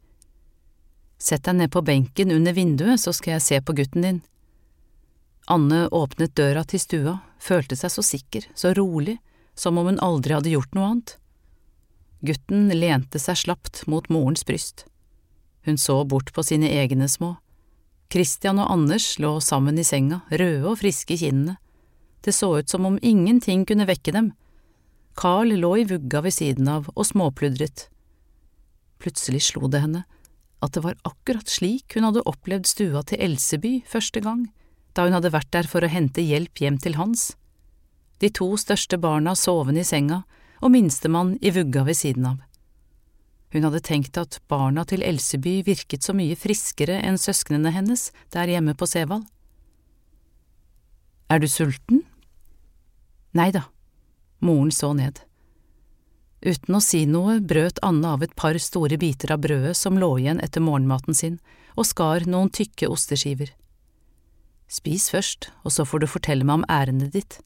Sett 1.23 1.45
deg 1.47 1.61
ned 1.61 1.71
på 1.71 1.85
benken 1.87 2.33
under 2.35 2.57
vinduet, 2.57 2.99
så 2.99 3.13
skal 3.15 3.37
jeg 3.37 3.45
se 3.45 3.61
på 3.63 3.77
gutten 3.79 4.03
din. 4.03 4.19
Anne 5.47 5.85
åpnet 5.95 6.35
døra 6.35 6.65
til 6.67 6.83
stua, 6.83 7.15
følte 7.39 7.79
seg 7.79 7.93
så 7.95 8.03
sikker, 8.03 8.49
så 8.59 8.73
rolig, 8.75 9.21
som 9.55 9.79
om 9.79 9.93
hun 9.93 10.03
aldri 10.03 10.35
hadde 10.35 10.51
gjort 10.51 10.75
noe 10.75 10.89
annet. 10.91 11.13
Gutten 12.27 12.67
lente 12.75 13.23
seg 13.23 13.39
slapt 13.45 13.85
mot 13.87 14.09
morens 14.11 14.43
bryst. 14.43 14.89
Hun 15.63 15.79
så 15.79 16.01
bort 16.05 16.33
på 16.35 16.43
sine 16.43 16.73
egne 16.83 17.07
små. 17.09 17.37
Christian 18.11 18.59
og 18.59 18.73
Anders 18.75 19.21
lå 19.23 19.37
sammen 19.39 19.79
i 19.79 19.87
senga, 19.87 20.25
røde 20.35 20.67
og 20.67 20.81
friske 20.83 21.15
i 21.15 21.21
kinnene. 21.23 21.61
Det 22.27 22.35
så 22.35 22.51
ut 22.59 22.71
som 22.71 22.91
om 22.91 22.99
ingenting 23.03 23.63
kunne 23.67 23.87
vekke 23.87 24.15
dem. 24.19 24.33
Carl 25.17 25.55
lå 25.57 25.73
i 25.81 25.87
vugga 25.89 26.21
ved 26.27 26.35
siden 26.37 26.69
av 26.69 26.91
og 26.93 27.07
småpludret. 27.09 27.87
Plutselig 29.01 29.47
slo 29.49 29.71
det 29.73 29.81
henne 29.85 30.05
at 30.65 30.73
det 30.77 30.83
var 30.85 30.97
akkurat 31.09 31.49
slik 31.53 31.97
hun 31.97 32.07
hadde 32.09 32.25
opplevd 32.29 32.69
stua 32.69 33.03
til 33.07 33.21
Elseby 33.25 33.79
første 33.89 34.23
gang, 34.25 34.47
da 34.97 35.05
hun 35.07 35.17
hadde 35.17 35.33
vært 35.35 35.53
der 35.53 35.69
for 35.69 35.85
å 35.85 35.91
hente 35.93 36.25
hjelp 36.25 36.61
hjem 36.61 36.79
til 36.81 36.97
Hans. 36.97 37.35
De 38.21 38.31
to 38.33 38.49
største 38.61 38.97
barna 39.01 39.35
sovende 39.37 39.85
i 39.85 39.89
senga 39.89 40.23
og 40.65 40.73
minstemann 40.73 41.37
i 41.45 41.53
vugga 41.53 41.85
ved 41.85 41.99
siden 42.01 42.29
av. 42.33 42.43
Hun 43.53 43.69
hadde 43.69 43.85
tenkt 43.85 44.19
at 44.21 44.41
barna 44.49 44.85
til 44.89 45.05
Elseby 45.05 45.61
virket 45.67 46.05
så 46.05 46.17
mye 46.17 46.37
friskere 46.37 46.99
enn 47.05 47.21
søsknene 47.21 47.73
hennes 47.77 48.11
der 48.35 48.51
hjemme 48.51 48.75
på 48.77 48.89
Sevald. 48.89 49.29
Er 51.33 51.41
du 51.43 51.49
sulten? 51.51 52.05
Nei 53.37 53.51
da, 53.53 53.67
moren 54.47 54.73
så 54.73 54.93
ned. 54.97 55.21
Uten 56.47 56.79
å 56.79 56.83
si 56.85 57.03
noe 57.11 57.41
brøt 57.41 57.81
Anne 57.83 58.13
av 58.15 58.23
et 58.23 58.35
par 58.39 58.57
store 58.63 58.99
biter 59.01 59.33
av 59.35 59.43
brødet 59.43 59.75
som 59.79 59.99
lå 59.99 60.11
igjen 60.21 60.43
etter 60.45 60.63
morgenmaten 60.63 61.17
sin, 61.17 61.41
og 61.77 61.89
skar 61.89 62.27
noen 62.31 62.53
tykke 62.55 62.89
osteskiver. 62.93 63.51
Spis 64.71 65.11
først, 65.13 65.51
og 65.65 65.75
så 65.75 65.87
får 65.87 66.03
du 66.03 66.07
fortelle 66.11 66.47
meg 66.47 66.61
om 66.61 66.69
ærendet 66.71 67.13
ditt. 67.17 67.41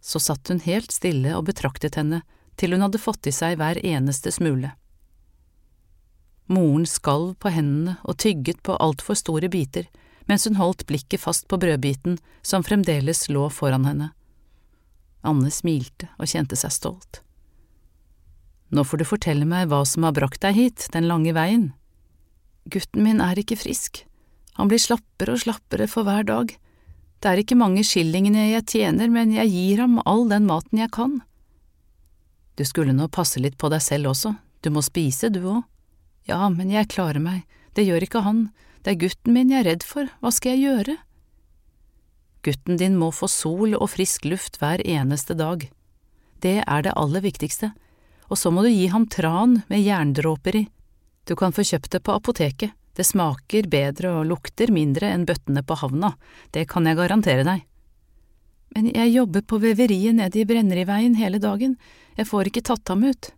Så 0.00 0.20
satt 0.22 0.50
hun 0.50 0.62
helt 0.66 0.92
stille 0.94 1.34
og 1.36 1.46
betraktet 1.48 1.98
henne 1.98 2.22
til 2.58 2.74
hun 2.74 2.84
hadde 2.86 3.00
fått 3.02 3.30
i 3.30 3.34
seg 3.34 3.58
hver 3.58 3.80
eneste 3.84 4.32
smule. 4.34 4.74
Moren 6.48 6.86
skalv 6.88 7.34
på 7.42 7.52
hendene 7.52 7.98
og 8.08 8.18
tygget 8.22 8.62
på 8.64 8.76
altfor 8.80 9.18
store 9.18 9.50
biter 9.52 9.88
mens 10.28 10.44
hun 10.44 10.58
holdt 10.60 10.86
blikket 10.88 11.22
fast 11.22 11.46
på 11.48 11.56
brødbiten 11.60 12.18
som 12.44 12.64
fremdeles 12.64 13.28
lå 13.32 13.46
foran 13.52 13.86
henne. 13.88 14.10
Anne 15.28 15.52
smilte 15.52 16.08
og 16.16 16.30
kjente 16.30 16.56
seg 16.58 16.74
stolt. 16.74 17.22
Nå 18.74 18.84
får 18.84 19.00
du 19.00 19.08
fortelle 19.08 19.48
meg 19.48 19.70
hva 19.70 19.84
som 19.88 20.04
har 20.04 20.16
brakt 20.16 20.42
deg 20.44 20.56
hit, 20.56 20.88
den 20.92 21.08
lange 21.08 21.32
veien. 21.36 21.70
Gutten 22.68 23.04
min 23.04 23.22
er 23.24 23.38
ikke 23.40 23.56
frisk, 23.56 24.02
han 24.58 24.68
blir 24.68 24.82
slappere 24.82 25.36
og 25.36 25.44
slappere 25.44 25.86
for 25.88 26.04
hver 26.04 26.26
dag. 26.26 26.50
Det 27.22 27.30
er 27.30 27.40
ikke 27.40 27.58
mange 27.58 27.84
skillingene 27.86 28.50
jeg 28.50 28.66
tjener, 28.74 29.10
men 29.10 29.30
jeg 29.34 29.50
gir 29.52 29.82
ham 29.84 30.00
all 30.04 30.26
den 30.30 30.48
maten 30.50 30.82
jeg 30.82 30.90
kan. 30.94 31.20
Du 32.58 32.64
skulle 32.66 32.94
nå 32.94 33.06
passe 33.14 33.38
litt 33.38 33.56
på 33.58 33.70
deg 33.70 33.82
selv 33.84 34.10
også, 34.12 34.34
du 34.66 34.70
må 34.74 34.82
spise, 34.82 35.30
du 35.30 35.44
òg. 35.46 35.62
Ja, 36.26 36.42
men 36.50 36.74
jeg 36.74 36.90
klarer 36.90 37.22
meg, 37.22 37.46
det 37.78 37.86
gjør 37.86 38.04
ikke 38.04 38.24
han, 38.26 38.48
det 38.82 38.96
er 38.96 39.02
gutten 39.06 39.34
min 39.36 39.54
jeg 39.54 39.62
er 39.62 39.70
redd 39.70 39.86
for, 39.86 40.10
hva 40.18 40.34
skal 40.34 40.56
jeg 40.56 40.66
gjøre? 40.66 40.96
Gutten 42.48 42.80
din 42.80 42.96
må 42.96 43.10
få 43.12 43.28
sol 43.28 43.76
og 43.76 43.90
frisk 43.92 44.24
luft 44.24 44.56
hver 44.62 44.80
eneste 44.88 45.36
dag. 45.36 45.66
Det 46.40 46.62
er 46.64 46.82
det 46.86 46.96
aller 46.96 47.20
viktigste, 47.20 47.74
og 48.32 48.40
så 48.40 48.52
må 48.54 48.64
du 48.64 48.70
gi 48.72 48.86
ham 48.88 49.04
tran 49.10 49.60
med 49.68 49.84
jerndråper 49.84 50.62
i. 50.62 50.66
Du 51.28 51.34
kan 51.36 51.52
få 51.52 51.66
kjøpt 51.68 51.92
det 51.92 52.00
på 52.06 52.14
apoteket, 52.16 52.72
det 52.96 53.04
smaker 53.04 53.68
bedre 53.70 54.14
og 54.16 54.30
lukter 54.30 54.72
mindre 54.72 55.10
enn 55.12 55.26
bøttene 55.28 55.60
på 55.62 55.76
havna, 55.82 56.14
det 56.56 56.64
kan 56.72 56.88
jeg 56.88 56.98
garantere 56.98 57.44
deg. 57.46 57.66
Men 58.74 58.88
jeg 58.94 59.12
jobber 59.12 59.44
på 59.44 59.60
veveriet 59.62 60.16
nede 60.16 60.40
i 60.40 60.46
Brenneriveien 60.48 61.14
hele 61.20 61.40
dagen, 61.42 61.76
jeg 62.16 62.28
får 62.28 62.50
ikke 62.50 62.64
tatt 62.70 62.88
ham 62.88 63.04
ut. 63.04 63.30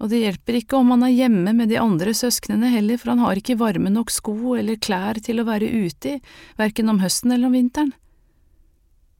Og 0.00 0.10
det 0.12 0.22
hjelper 0.24 0.58
ikke 0.58 0.80
om 0.80 0.90
han 0.92 1.06
er 1.06 1.14
hjemme 1.14 1.54
med 1.56 1.70
de 1.72 1.78
andre 1.80 2.12
søsknene 2.16 2.72
heller, 2.72 2.98
for 3.00 3.14
han 3.14 3.22
har 3.24 3.38
ikke 3.38 3.56
varme 3.60 3.92
nok 3.92 4.12
sko 4.12 4.56
eller 4.58 4.80
klær 4.80 5.20
til 5.24 5.40
å 5.40 5.46
være 5.48 5.70
ute 5.70 6.16
i, 6.16 6.24
verken 6.58 6.92
om 6.92 7.00
høsten 7.04 7.32
eller 7.32 7.48
om 7.48 7.56
vinteren. 7.56 7.94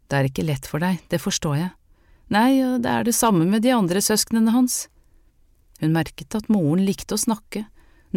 Det 0.07 0.19
er 0.19 0.29
ikke 0.29 0.47
lett 0.47 0.67
for 0.69 0.83
deg, 0.83 1.01
det 1.11 1.21
forstår 1.23 1.57
jeg. 1.59 1.73
Nei, 2.35 2.51
og 2.67 2.83
det 2.83 2.91
er 2.91 3.07
det 3.07 3.15
samme 3.15 3.47
med 3.47 3.63
de 3.63 3.73
andre 3.75 4.03
søsknene 4.03 4.55
hans. 4.55 4.87
Hun 5.81 5.95
merket 5.95 6.35
at 6.35 6.49
moren 6.51 6.85
likte 6.87 7.15
å 7.15 7.21
snakke, 7.21 7.67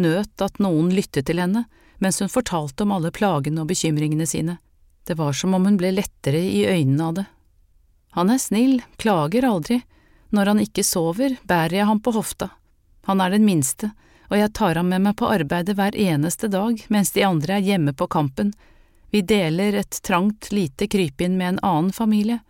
nøt 0.00 0.42
at 0.42 0.58
noen 0.62 0.90
lyttet 0.94 1.28
til 1.28 1.42
henne 1.42 1.66
mens 2.00 2.22
hun 2.22 2.32
fortalte 2.32 2.86
om 2.86 2.94
alle 2.96 3.12
plagene 3.12 3.60
og 3.60 3.68
bekymringene 3.68 4.24
sine. 4.26 4.56
Det 5.04 5.18
var 5.18 5.34
som 5.36 5.52
om 5.54 5.66
hun 5.68 5.76
ble 5.76 5.92
lettere 5.92 6.40
i 6.40 6.62
øynene 6.64 7.06
av 7.06 7.18
det. 7.18 7.26
Han 8.16 8.32
er 8.32 8.40
snill, 8.40 8.80
klager 8.96 9.44
aldri, 9.46 9.82
når 10.32 10.52
han 10.52 10.62
ikke 10.64 10.84
sover, 10.86 11.36
bærer 11.44 11.80
jeg 11.80 11.88
ham 11.90 12.00
på 12.00 12.14
hofta. 12.16 12.48
Han 13.06 13.20
er 13.20 13.34
den 13.34 13.44
minste, 13.44 13.90
og 14.30 14.38
jeg 14.38 14.52
tar 14.56 14.78
ham 14.78 14.90
med 14.90 15.04
meg 15.04 15.18
på 15.18 15.28
arbeidet 15.30 15.76
hver 15.78 15.96
eneste 15.98 16.48
dag 16.50 16.80
mens 16.88 17.12
de 17.12 17.24
andre 17.26 17.58
er 17.58 17.66
hjemme 17.66 17.92
på 17.92 18.08
kampen. 18.10 18.54
Vi 19.10 19.22
deler 19.26 19.74
et 19.80 19.98
trangt, 20.06 20.52
lite 20.54 20.86
krypinn 20.86 21.36
med 21.38 21.48
en 21.48 21.60
annen 21.66 21.92
familie. 21.92 22.40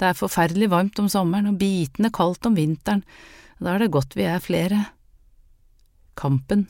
Det 0.00 0.08
er 0.08 0.16
forferdelig 0.16 0.70
varmt 0.72 0.98
om 1.02 1.10
sommeren 1.12 1.50
og 1.50 1.58
bitende 1.60 2.08
kaldt 2.14 2.46
om 2.48 2.56
vinteren, 2.56 3.04
da 3.60 3.74
er 3.74 3.84
det 3.84 3.92
godt 3.92 4.16
vi 4.16 4.24
er 4.24 4.40
flere. 4.40 4.86
Kampen. 6.16 6.64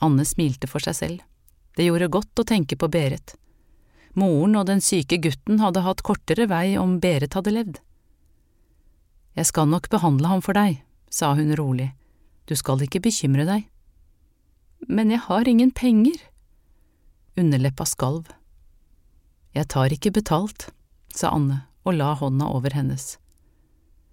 Anne 0.00 0.24
smilte 0.24 0.66
for 0.70 0.80
seg 0.80 0.96
selv. 0.96 1.20
Det 1.76 1.84
gjorde 1.84 2.08
godt 2.12 2.40
å 2.40 2.48
tenke 2.48 2.76
på 2.80 2.88
Berit. 2.92 3.34
Moren 4.16 4.56
og 4.60 4.66
den 4.68 4.80
syke 4.84 5.16
gutten 5.20 5.60
hadde 5.60 5.84
hatt 5.84 6.02
kortere 6.04 6.48
vei 6.48 6.78
om 6.80 6.98
Berit 7.00 7.36
hadde 7.36 7.52
levd. 7.52 7.78
Jeg 9.36 9.48
skal 9.48 9.68
nok 9.68 9.88
behandle 9.92 10.28
ham 10.28 10.42
for 10.44 10.56
deg, 10.56 10.82
sa 11.08 11.32
hun 11.36 11.54
rolig, 11.56 11.92
du 12.48 12.56
skal 12.56 12.82
ikke 12.84 13.00
bekymre 13.04 13.46
deg. 13.48 13.68
Men 14.88 15.12
jeg 15.12 15.22
har 15.28 15.48
ingen 15.48 15.70
penger. 15.72 16.18
Underleppa 17.32 17.86
skalv. 17.88 18.26
Jeg 19.56 19.68
tar 19.72 19.92
ikke 19.94 20.10
betalt, 20.12 20.66
sa 21.08 21.30
Anne 21.32 21.62
og 21.82 21.96
la 21.96 22.10
hånda 22.20 22.44
over 22.52 22.74
hennes. 22.76 23.16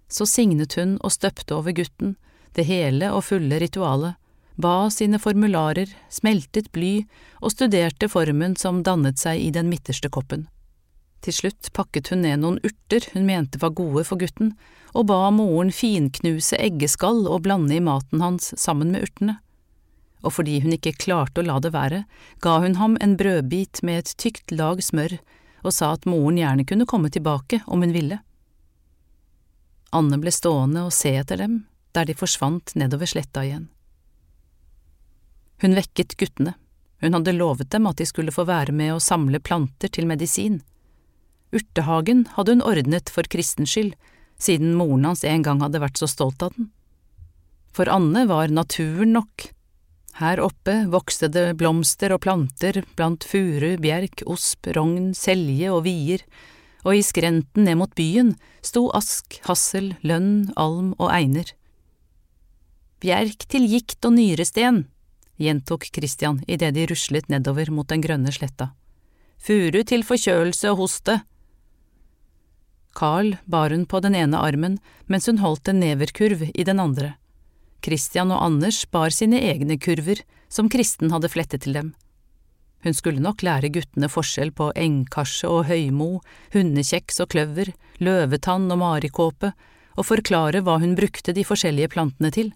Så 0.08 0.24
signet 0.26 0.74
hun 0.78 0.96
og 1.04 1.12
støpte 1.12 1.54
over 1.54 1.76
gutten, 1.76 2.14
det 2.56 2.64
hele 2.66 3.10
og 3.12 3.26
fulle 3.28 3.60
ritualet, 3.60 4.16
ba 4.56 4.88
sine 4.92 5.20
formularer, 5.20 5.92
smeltet 6.08 6.72
bly 6.72 7.04
og 7.40 7.52
studerte 7.52 8.08
formen 8.08 8.56
som 8.56 8.80
dannet 8.88 9.20
seg 9.20 9.38
i 9.40 9.52
den 9.52 9.68
midterste 9.68 10.08
koppen. 10.08 10.48
Til 11.20 11.36
slutt 11.36 11.68
pakket 11.76 12.08
hun 12.08 12.24
ned 12.24 12.40
noen 12.40 12.58
urter 12.64 13.04
hun 13.12 13.28
mente 13.28 13.60
var 13.60 13.76
gode 13.76 14.06
for 14.08 14.16
gutten, 14.20 14.54
og 14.96 15.06
ba 15.12 15.28
moren 15.28 15.70
finknuse 15.70 16.56
eggeskall 16.56 17.26
og 17.28 17.44
blande 17.44 17.76
i 17.76 17.84
maten 17.84 18.24
hans 18.24 18.54
sammen 18.56 18.96
med 18.96 19.04
urtene. 19.04 19.36
Og 20.22 20.34
fordi 20.36 20.58
hun 20.64 20.74
ikke 20.76 20.96
klarte 21.00 21.42
å 21.42 21.46
la 21.46 21.58
det 21.62 21.72
være, 21.74 22.04
ga 22.44 22.58
hun 22.64 22.76
ham 22.80 22.96
en 23.00 23.16
brødbit 23.20 23.82
med 23.86 24.02
et 24.02 24.14
tykt 24.20 24.52
lag 24.52 24.82
smør 24.84 25.18
og 25.64 25.74
sa 25.76 25.92
at 25.94 26.06
moren 26.08 26.38
gjerne 26.40 26.66
kunne 26.68 26.88
komme 26.88 27.10
tilbake 27.12 27.60
om 27.66 27.84
hun 27.84 27.92
ville. 27.96 28.20
Anne 29.96 30.20
ble 30.22 30.32
stående 30.32 30.86
og 30.86 30.94
se 30.94 31.12
etter 31.18 31.40
dem 31.42 31.60
der 31.96 32.06
de 32.06 32.14
forsvant 32.14 32.76
nedover 32.78 33.08
sletta 33.10 33.42
igjen. 33.42 33.66
Hun 35.60 35.74
vekket 35.76 36.14
guttene, 36.16 36.54
hun 37.02 37.16
hadde 37.16 37.34
lovet 37.36 37.72
dem 37.74 37.88
at 37.90 37.98
de 38.00 38.06
skulle 38.08 38.32
få 38.32 38.46
være 38.48 38.72
med 38.76 38.94
å 38.94 39.02
samle 39.02 39.40
planter 39.42 39.90
til 39.92 40.06
medisin. 40.08 40.60
Urtehagen 41.50 42.26
hadde 42.36 42.54
hun 42.56 42.64
ordnet 42.64 43.10
for 43.12 43.26
kristens 43.28 43.72
skyld, 43.74 43.96
siden 44.40 44.76
moren 44.78 45.08
hans 45.08 45.24
en 45.26 45.44
gang 45.44 45.60
hadde 45.64 45.82
vært 45.82 46.00
så 46.00 46.08
stolt 46.08 46.44
av 46.46 46.54
den. 46.56 46.70
For 47.74 47.90
Anne 47.90 48.24
var 48.30 48.52
naturen 48.54 49.12
nok, 49.16 49.50
her 50.18 50.40
oppe 50.42 50.74
vokste 50.90 51.28
det 51.32 51.54
blomster 51.60 52.12
og 52.14 52.22
planter 52.24 52.82
blant 52.98 53.24
furu, 53.24 53.76
bjerk, 53.80 54.24
osp, 54.26 54.66
rogn, 54.76 55.12
selje 55.14 55.70
og 55.70 55.84
vier, 55.86 56.24
og 56.84 56.96
i 56.96 57.04
skrenten 57.04 57.66
ned 57.68 57.78
mot 57.80 57.92
byen 57.94 58.34
sto 58.64 58.88
ask, 58.96 59.38
hassel, 59.46 59.94
lønn, 60.02 60.50
alm 60.56 60.94
og 60.98 61.12
einer. 61.12 61.52
Bjerk 63.00 63.46
til 63.48 63.68
gikt 63.68 64.04
og 64.04 64.16
nyresten, 64.16 64.84
gjentok 65.40 65.86
Christian 65.88 66.42
idet 66.48 66.74
de 66.76 66.84
ruslet 66.90 67.30
nedover 67.32 67.70
mot 67.72 67.88
den 67.88 68.04
grønne 68.04 68.32
sletta. 68.34 68.72
Furu 69.40 69.80
til 69.88 70.04
forkjølelse 70.04 70.72
og 70.72 70.82
hoste. 70.82 71.20
Carl 72.96 73.36
bar 73.48 73.72
hun 73.72 73.86
på 73.88 74.02
den 74.04 74.16
ene 74.18 74.36
armen 74.36 74.76
mens 75.08 75.30
hun 75.30 75.40
holdt 75.40 75.70
en 75.70 75.80
neverkurv 75.80 76.44
i 76.50 76.66
den 76.66 76.82
andre. 76.82 77.14
Christian 77.84 78.32
og 78.34 78.42
Anders 78.44 78.84
bar 78.90 79.12
sine 79.14 79.40
egne 79.50 79.78
kurver, 79.80 80.22
som 80.48 80.68
Kristen 80.72 81.12
hadde 81.14 81.30
flettet 81.32 81.64
til 81.64 81.76
dem. 81.76 81.90
Hun 82.84 82.96
skulle 82.96 83.20
nok 83.20 83.42
lære 83.44 83.72
guttene 83.72 84.08
forskjell 84.08 84.54
på 84.56 84.70
engkarse 84.72 85.48
og 85.48 85.66
høymo, 85.68 86.22
hundekjeks 86.54 87.20
og 87.20 87.32
kløver, 87.34 87.72
løvetann 88.00 88.70
og 88.72 88.80
marikåpe, 88.80 89.52
og 89.98 90.08
forklare 90.08 90.62
hva 90.64 90.78
hun 90.80 90.96
brukte 90.96 91.34
de 91.36 91.44
forskjellige 91.44 91.92
plantene 91.92 92.30
til. 92.32 92.54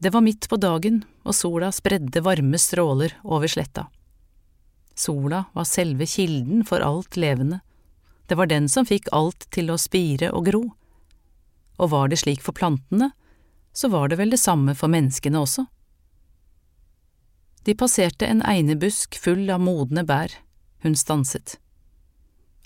Det 0.00 0.12
var 0.14 0.24
midt 0.24 0.48
på 0.48 0.56
dagen, 0.60 1.02
og 1.24 1.36
sola 1.36 1.68
spredde 1.72 2.24
varme 2.24 2.58
stråler 2.60 3.18
over 3.24 3.50
sletta. 3.50 3.88
Sola 4.94 5.44
var 5.52 5.68
selve 5.68 6.06
kilden 6.08 6.64
for 6.64 6.84
alt 6.84 7.18
levende, 7.20 7.60
det 8.26 8.34
var 8.34 8.48
den 8.48 8.68
som 8.68 8.86
fikk 8.88 9.10
alt 9.12 9.46
til 9.52 9.70
å 9.70 9.80
spire 9.80 10.30
og 10.32 10.48
gro. 10.48 10.62
Og 11.76 11.90
var 11.92 12.08
det 12.08 12.22
slik 12.22 12.40
for 12.44 12.56
plantene, 12.56 13.10
så 13.74 13.90
var 13.90 14.08
det 14.08 14.16
vel 14.20 14.30
det 14.30 14.40
samme 14.40 14.74
for 14.78 14.92
menneskene 14.92 15.40
også. 15.42 15.66
De 17.64 17.74
passerte 17.74 18.28
en 18.28 18.42
einebusk 18.46 19.18
full 19.18 19.48
av 19.50 19.62
modne 19.64 20.04
bær. 20.06 20.32
Hun 20.84 20.96
stanset. 20.96 21.56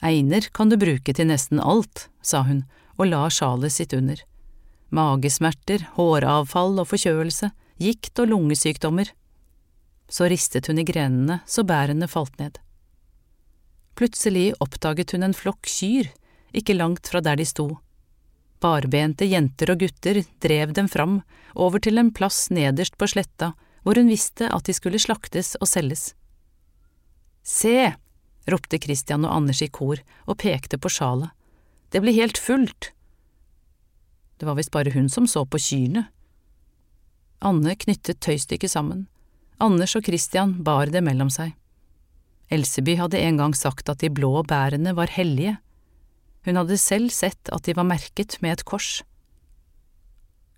Einer 0.03 0.49
kan 0.55 0.71
du 0.71 0.77
bruke 0.79 1.15
til 1.15 1.31
nesten 1.31 1.63
alt, 1.63 2.09
sa 2.23 2.43
hun 2.47 2.65
og 2.99 3.07
la 3.11 3.25
sjalet 3.31 3.73
sitt 3.73 3.95
under. 3.95 4.21
Magesmerter, 4.91 5.87
håravfall 5.95 6.81
og 6.83 6.91
forkjølelse, 6.91 7.53
gikt 7.79 8.19
og 8.19 8.33
lungesykdommer. 8.33 9.13
Så 10.11 10.29
ristet 10.31 10.67
hun 10.67 10.83
i 10.83 10.87
grenene 10.87 11.41
så 11.47 11.63
bærene 11.67 12.09
falt 12.11 12.39
ned. 12.43 12.59
Plutselig 13.99 14.51
oppdaget 14.63 15.15
hun 15.15 15.27
en 15.27 15.37
flokk 15.37 15.67
kyr 15.67 16.11
ikke 16.57 16.77
langt 16.77 17.11
fra 17.11 17.21
der 17.23 17.39
de 17.39 17.47
sto 17.47 17.77
Barbente 18.59 19.27
jenter 19.29 19.71
og 19.73 19.83
gutter 19.85 20.23
drev 20.43 20.75
dem 20.75 20.89
fram, 20.91 21.21
over 21.55 21.79
til 21.83 21.99
en 21.99 22.13
plass 22.15 22.49
nederst 22.51 22.99
på 22.99 23.09
sletta 23.11 23.53
hvor 23.87 23.99
hun 23.99 24.11
visste 24.11 24.49
at 24.53 24.67
de 24.67 24.75
skulle 24.77 25.01
slaktes 25.01 25.55
og 25.63 25.71
selges. 25.71 26.13
Se! 27.47 27.95
ropte 28.49 28.81
Christian 28.81 29.27
og 29.29 29.35
Anders 29.37 29.63
i 29.65 29.69
kor 29.69 30.01
og 30.27 30.39
pekte 30.41 30.79
på 30.81 30.91
sjalet. 30.93 31.31
Det 31.93 32.03
blir 32.05 32.17
helt 32.17 32.41
fullt! 32.41 32.93
Det 34.39 34.47
var 34.47 34.59
visst 34.59 34.73
bare 34.75 34.93
hun 34.95 35.09
som 35.09 35.27
så 35.27 35.45
på 35.45 35.61
kyrne. 35.61 36.07
Anne 37.41 37.75
knyttet 37.79 38.21
tøystykket 38.25 38.71
sammen. 38.71 39.07
Anders 39.59 39.97
og 39.99 40.07
Christian 40.07 40.59
bar 40.67 40.91
det 40.93 41.03
mellom 41.07 41.31
seg. 41.33 41.55
Elseby 42.53 42.97
hadde 42.99 43.21
en 43.21 43.41
gang 43.41 43.55
sagt 43.57 43.91
at 43.91 44.01
de 44.03 44.11
blå 44.13 44.43
bærene 44.49 44.95
var 44.97 45.11
hellige, 45.13 45.59
hun 46.47 46.59
hadde 46.61 46.79
selv 46.81 47.13
sett 47.15 47.51
at 47.55 47.65
de 47.67 47.75
var 47.77 47.89
merket 47.89 48.39
med 48.45 48.59
et 48.59 48.67
kors. 48.69 49.01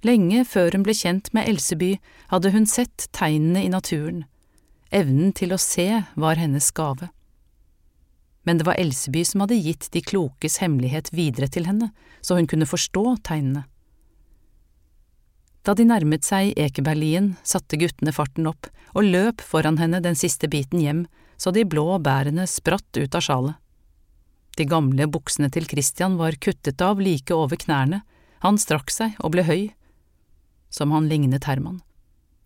Lenge 0.07 0.45
før 0.49 0.73
hun 0.77 0.85
ble 0.87 0.95
kjent 0.97 1.29
med 1.37 1.49
Elseby, 1.51 1.95
hadde 2.33 2.53
hun 2.55 2.67
sett 2.69 3.09
tegnene 3.17 3.67
i 3.67 3.73
naturen. 3.73 4.25
Evnen 4.91 5.35
til 5.37 5.53
å 5.53 5.61
se 5.61 5.89
var 6.17 6.41
hennes 6.41 6.71
gave. 6.75 7.11
Men 8.49 8.59
det 8.59 8.65
var 8.67 8.81
Elseby 8.81 9.27
som 9.29 9.45
hadde 9.45 9.61
gitt 9.61 9.91
de 9.93 10.01
klokes 10.01 10.59
hemmelighet 10.63 11.13
videre 11.13 11.51
til 11.53 11.69
henne, 11.69 11.91
så 12.25 12.39
hun 12.39 12.49
kunne 12.49 12.69
forstå 12.69 13.05
tegnene. 13.29 13.67
Da 15.61 15.75
de 15.77 15.85
nærmet 15.85 16.25
seg 16.25 16.55
Ekeberglien, 16.57 17.35
satte 17.45 17.77
guttene 17.77 18.15
farten 18.17 18.49
opp 18.49 18.71
og 18.97 19.05
løp 19.05 19.45
foran 19.45 19.77
henne 19.79 20.01
den 20.01 20.17
siste 20.17 20.49
biten 20.49 20.81
hjem, 20.81 21.05
så 21.37 21.53
de 21.53 21.67
blå 21.69 21.99
bærene 22.01 22.49
spratt 22.49 22.97
ut 22.97 23.17
av 23.17 23.25
sjalet. 23.25 23.60
De 24.59 24.67
gamle 24.69 25.07
buksene 25.07 25.51
til 25.53 25.69
Christian 25.71 26.17
var 26.21 26.39
kuttet 26.43 26.83
av 26.83 27.01
like 27.01 27.35
over 27.35 27.61
knærne, 27.61 28.03
han 28.41 28.59
strakk 28.59 28.91
seg 28.93 29.17
og 29.21 29.35
ble 29.35 29.45
høy. 29.47 29.71
Som 30.71 30.95
han 30.95 31.09
lignet 31.11 31.47
Herman. 31.49 31.81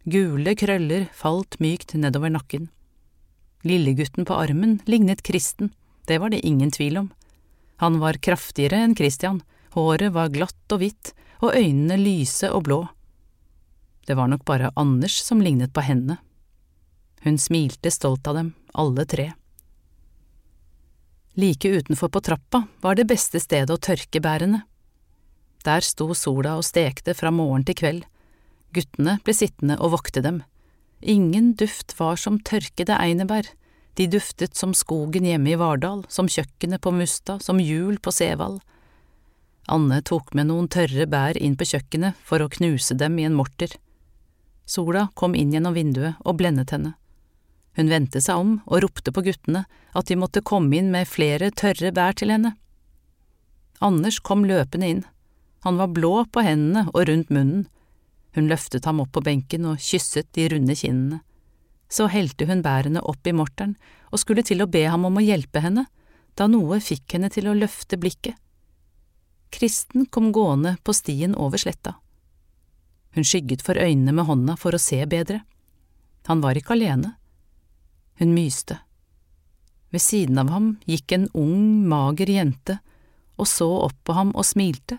Gule 0.05 0.53
krøller 0.59 1.07
falt 1.17 1.57
mykt 1.63 1.95
nedover 1.97 2.33
nakken. 2.33 2.69
Lillegutten 3.65 4.27
på 4.29 4.37
armen 4.37 4.81
lignet 4.85 5.23
Kristen, 5.25 5.73
det 6.05 6.19
var 6.21 6.35
det 6.35 6.45
ingen 6.45 6.71
tvil 6.71 6.99
om. 7.01 7.13
Han 7.81 7.99
var 8.03 8.21
kraftigere 8.21 8.83
enn 8.85 8.97
Christian, 8.97 9.41
håret 9.73 10.13
var 10.13 10.33
glatt 10.35 10.75
og 10.75 10.83
hvitt, 10.83 11.15
og 11.41 11.57
øynene 11.57 11.97
lyse 12.01 12.51
og 12.53 12.67
blå. 12.69 12.83
Det 14.05 14.17
var 14.17 14.29
nok 14.29 14.45
bare 14.45 14.73
Anders 14.77 15.17
som 15.25 15.41
lignet 15.41 15.73
på 15.73 15.81
henne. 15.85 16.19
Hun 17.25 17.41
smilte 17.41 17.91
stolt 17.91 18.27
av 18.29 18.37
dem, 18.37 18.53
alle 18.77 19.07
tre. 19.09 19.33
Like 21.35 21.69
utenfor 21.69 22.09
på 22.15 22.23
trappa 22.23 22.63
var 22.81 22.95
det 22.95 23.09
beste 23.11 23.41
stedet 23.43 23.75
å 23.75 23.81
tørke 23.81 24.21
bærene. 24.23 24.63
Der 25.67 25.83
sto 25.83 26.13
sola 26.15 26.55
og 26.61 26.67
stekte 26.67 27.15
fra 27.17 27.33
morgen 27.35 27.65
til 27.67 27.79
kveld. 27.81 28.05
Guttene 28.75 29.17
ble 29.25 29.35
sittende 29.35 29.79
og 29.81 29.97
vokte 29.97 30.23
dem. 30.23 30.43
Ingen 31.01 31.53
duft 31.59 31.97
var 31.99 32.17
som 32.21 32.39
tørkede 32.39 32.97
einebær, 32.97 33.49
de 33.99 34.07
duftet 34.11 34.57
som 34.59 34.75
skogen 34.75 35.27
hjemme 35.27 35.53
i 35.53 35.59
Vardal, 35.59 36.05
som 36.09 36.31
kjøkkenet 36.31 36.83
på 36.83 36.93
Mustad, 36.95 37.43
som 37.43 37.61
jul 37.63 37.99
på 38.03 38.15
Sevald. 38.15 38.61
Anne 39.71 40.01
tok 40.05 40.35
med 40.35 40.51
noen 40.51 40.69
tørre 40.69 41.07
bær 41.09 41.39
inn 41.41 41.57
på 41.57 41.67
kjøkkenet 41.71 42.19
for 42.27 42.43
å 42.43 42.51
knuse 42.53 42.97
dem 43.01 43.19
i 43.19 43.27
en 43.27 43.37
morter. 43.39 43.73
Sola 44.67 45.09
kom 45.15 45.35
inn 45.39 45.55
gjennom 45.55 45.77
vinduet 45.77 46.21
og 46.25 46.39
blendet 46.41 46.75
henne. 46.75 46.95
Hun 47.75 47.91
vendte 47.91 48.23
seg 48.23 48.39
om 48.39 48.53
og 48.67 48.85
ropte 48.85 49.13
på 49.15 49.25
guttene 49.27 49.65
at 49.95 50.11
de 50.11 50.19
måtte 50.19 50.45
komme 50.47 50.77
inn 50.79 50.93
med 50.95 51.11
flere 51.11 51.51
tørre 51.51 51.91
bær 51.95 52.15
til 52.19 52.31
henne. 52.35 52.55
Anders 53.83 54.21
kom 54.23 54.45
løpende 54.47 54.91
inn. 54.91 55.05
Han 55.67 55.81
var 55.81 55.95
blå 55.97 56.25
på 56.31 56.45
hendene 56.45 56.87
og 56.93 57.09
rundt 57.09 57.33
munnen. 57.35 57.67
Hun 58.35 58.51
løftet 58.51 58.87
ham 58.87 59.01
opp 59.03 59.15
på 59.15 59.23
benken 59.25 59.67
og 59.71 59.83
kysset 59.83 60.31
de 60.37 60.47
runde 60.53 60.75
kinnene. 60.79 61.21
Så 61.91 62.09
helte 62.11 62.47
hun 62.49 62.63
bærene 62.65 63.03
opp 63.03 63.27
i 63.27 63.35
morteren 63.35 63.77
og 64.11 64.21
skulle 64.23 64.45
til 64.47 64.63
å 64.63 64.71
be 64.71 64.85
ham 64.91 65.07
om 65.07 65.19
å 65.19 65.25
hjelpe 65.25 65.63
henne, 65.63 65.87
da 66.35 66.49
noe 66.51 66.81
fikk 66.83 67.15
henne 67.15 67.31
til 67.31 67.47
å 67.51 67.55
løfte 67.55 67.99
blikket. 68.01 68.35
Kristen 69.55 70.07
kom 70.11 70.33
gående 70.35 70.75
på 70.83 70.95
stien 70.97 71.37
over 71.39 71.61
sletta. 71.63 71.95
Hun 73.15 73.27
skygget 73.27 73.63
for 73.63 73.79
øynene 73.79 74.11
med 74.15 74.27
hånda 74.27 74.57
for 74.59 74.75
å 74.75 74.83
se 74.83 74.99
bedre. 75.07 75.45
Han 76.27 76.43
var 76.43 76.59
ikke 76.59 76.75
alene. 76.75 77.15
Hun 78.19 78.35
myste. 78.35 78.79
Ved 79.91 80.03
siden 80.03 80.39
av 80.39 80.51
ham 80.51 80.75
gikk 80.91 81.13
en 81.15 81.29
ung, 81.35 81.87
mager 81.89 82.31
jente 82.31 82.79
og 83.37 83.49
så 83.51 83.69
opp 83.87 83.97
på 84.07 84.15
ham 84.15 84.33
og 84.35 84.47
smilte. 84.47 84.99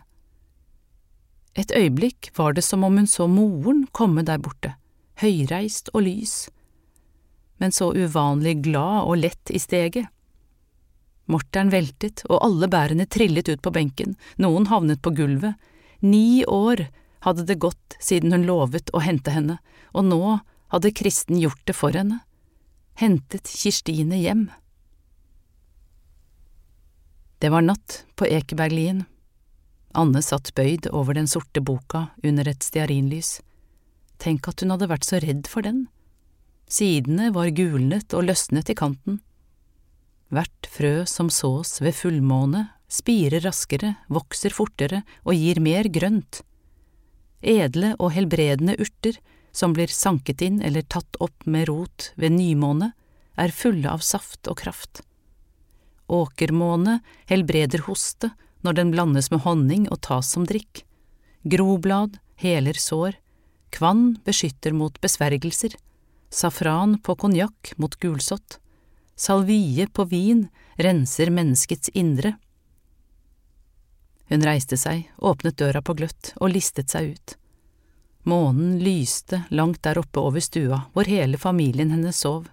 Et 1.55 1.71
øyeblikk 1.71 2.31
var 2.35 2.55
det 2.55 2.65
som 2.67 2.83
om 2.83 2.97
hun 2.99 3.07
så 3.07 3.27
moren 3.31 3.85
komme 3.95 4.25
der 4.27 4.41
borte, 4.43 4.73
høyreist 5.23 5.91
og 5.93 6.03
lys, 6.07 6.35
men 7.63 7.71
så 7.71 7.93
uvanlig 7.95 8.57
glad 8.65 9.07
og 9.07 9.21
lett 9.21 9.51
i 9.55 9.61
steget. 9.63 10.09
Morteren 11.31 11.71
veltet, 11.73 12.21
og 12.29 12.43
alle 12.43 12.67
bærene 12.69 13.07
trillet 13.09 13.47
ut 13.49 13.63
på 13.63 13.71
benken, 13.73 14.13
noen 14.37 14.67
havnet 14.69 15.01
på 15.01 15.15
gulvet. 15.15 15.55
Ni 16.03 16.43
år 16.45 16.83
hadde 17.25 17.47
det 17.47 17.57
gått 17.63 17.95
siden 18.03 18.35
hun 18.35 18.45
lovet 18.45 18.91
å 18.93 19.01
hente 19.01 19.33
henne, 19.33 19.57
og 19.95 20.05
nå 20.11 20.21
hadde 20.75 20.93
Kristen 20.93 21.39
gjort 21.39 21.63
det 21.65 21.73
for 21.79 21.95
henne 21.95 22.19
hentet 22.95 23.47
Kirstine 23.47 24.17
hjem. 24.19 24.47
Det 27.39 27.51
var 27.51 27.61
natt 27.61 28.05
på 28.15 28.27
Ekeberglien. 28.27 29.03
Anne 29.95 30.21
satt 30.23 30.53
bøyd 30.55 30.87
over 30.91 31.15
den 31.15 31.27
sorte 31.27 31.61
boka 31.63 32.07
under 32.23 32.47
et 32.47 32.63
stearinlys. 32.63 33.41
tenk 34.17 34.47
at 34.47 34.61
hun 34.63 34.71
hadde 34.71 34.87
vært 34.87 35.03
så 35.03 35.19
redd 35.19 35.47
for 35.51 35.61
den. 35.61 35.87
Sidene 36.71 37.33
var 37.35 37.51
gulnet 37.51 38.13
og 38.15 38.25
løsnet 38.29 38.71
i 38.71 38.75
kanten. 38.79 39.19
Hvert 40.31 40.69
frø 40.71 41.03
som 41.05 41.27
sås 41.29 41.81
ved 41.83 41.93
fullmåne, 41.93 42.69
spirer 42.87 43.43
raskere, 43.43 43.97
vokser 44.07 44.55
fortere 44.55 45.03
og 45.25 45.35
gir 45.35 45.59
mer 45.59 45.91
grønt. 45.91 46.41
Edle 47.43 47.93
og 47.99 48.15
helbredende 48.15 48.77
urter 48.79 49.19
som 49.55 49.73
blir 49.73 49.87
sanket 49.87 50.41
inn 50.43 50.59
eller 50.61 50.83
tatt 50.83 51.15
opp 51.23 51.45
med 51.47 51.69
rot 51.69 52.11
ved 52.19 52.35
nymåne, 52.35 52.91
er 53.39 53.55
fulle 53.55 53.87
av 53.91 54.03
saft 54.03 54.47
og 54.51 54.59
kraft. 54.59 55.01
Åkermåne 56.11 56.99
helbreder 57.31 57.85
hoste 57.87 58.31
når 58.67 58.79
den 58.79 58.91
blandes 58.91 59.31
med 59.31 59.43
honning 59.45 59.87
og 59.91 60.01
tas 60.05 60.33
som 60.35 60.45
drikk. 60.47 60.83
Groblad 61.47 62.17
heler 62.41 62.77
sår, 62.79 63.15
kvann 63.71 64.17
beskytter 64.27 64.75
mot 64.75 64.99
besvergelser, 65.01 65.75
safran 66.29 66.97
på 66.99 67.15
konjakk 67.19 67.73
mot 67.79 67.95
gulsott, 68.01 68.59
salvie 69.15 69.87
på 69.87 70.07
vin 70.11 70.47
renser 70.75 71.31
menneskets 71.31 71.93
indre. 71.95 72.35
Hun 74.27 74.43
reiste 74.43 74.77
seg, 74.81 75.05
åpnet 75.17 75.59
døra 75.61 75.83
på 75.85 75.95
gløtt 75.95 76.33
og 76.41 76.51
listet 76.51 76.91
seg 76.91 77.13
ut. 77.15 77.37
Månen 78.25 78.79
lyste 78.81 79.43
langt 79.53 79.83
der 79.85 79.99
oppe 80.01 80.19
over 80.19 80.41
stua 80.41 80.81
hvor 80.95 81.05
hele 81.05 81.37
familien 81.37 81.91
hennes 81.93 82.17
sov. 82.25 82.47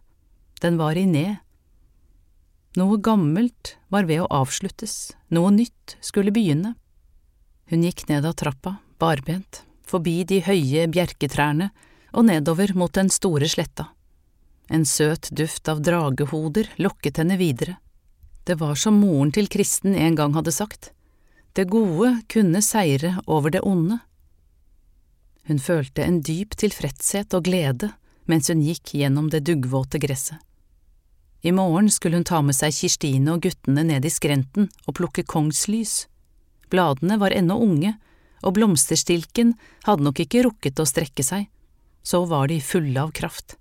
Den 0.61 0.77
var 0.77 0.99
i 1.01 1.07
ned. 1.09 1.41
Noe 2.77 2.99
gammelt 3.01 3.77
var 3.93 4.05
ved 4.09 4.23
å 4.25 4.31
avsluttes, 4.33 5.13
noe 5.29 5.51
nytt 5.53 5.97
skulle 6.05 6.33
begynne. 6.33 6.75
Hun 7.73 7.85
gikk 7.85 8.07
ned 8.09 8.29
av 8.29 8.37
trappa, 8.37 8.77
barbent, 9.01 9.63
forbi 9.89 10.23
de 10.29 10.43
høye 10.45 10.87
bjerketrærne 10.93 11.71
og 12.13 12.29
nedover 12.29 12.73
mot 12.77 12.93
den 12.93 13.09
store 13.13 13.49
sletta. 13.49 13.89
En 14.69 14.85
søt 14.89 15.29
duft 15.33 15.69
av 15.69 15.83
dragehoder 15.85 16.69
lokket 16.81 17.21
henne 17.21 17.37
videre. 17.41 17.79
Det 18.45 18.59
var 18.61 18.77
som 18.77 19.01
moren 19.01 19.33
til 19.33 19.49
Kristen 19.53 19.97
en 19.97 20.17
gang 20.19 20.37
hadde 20.37 20.53
sagt, 20.53 20.93
det 21.53 21.69
gode 21.69 22.15
kunne 22.33 22.63
seire 22.65 23.19
over 23.27 23.53
det 23.53 23.61
onde. 23.69 23.99
Hun 25.49 25.59
følte 25.59 26.05
en 26.07 26.21
dyp 26.23 26.55
tilfredshet 26.59 27.35
og 27.35 27.49
glede 27.49 27.91
mens 28.31 28.49
hun 28.51 28.63
gikk 28.63 28.95
gjennom 28.95 29.29
det 29.33 29.43
duggvåte 29.49 29.99
gresset. 30.03 30.39
I 31.43 31.51
morgen 31.53 31.91
skulle 31.91 32.21
hun 32.21 32.27
ta 32.29 32.39
med 32.43 32.55
seg 32.55 32.75
Kirstine 32.77 33.35
og 33.35 33.43
guttene 33.43 33.83
ned 33.83 34.07
i 34.07 34.13
skrenten 34.15 34.69
og 34.87 34.95
plukke 35.01 35.25
kongslys. 35.27 36.07
Bladene 36.71 37.19
var 37.19 37.35
ennå 37.35 37.57
unge, 37.59 37.97
og 38.47 38.55
blomsterstilken 38.55 39.57
hadde 39.87 40.07
nok 40.07 40.23
ikke 40.23 40.45
rukket 40.47 40.79
å 40.79 40.87
strekke 40.87 41.27
seg, 41.27 41.49
så 42.03 42.23
var 42.31 42.47
de 42.51 42.61
fulle 42.63 42.95
av 43.03 43.11
kraft. 43.15 43.57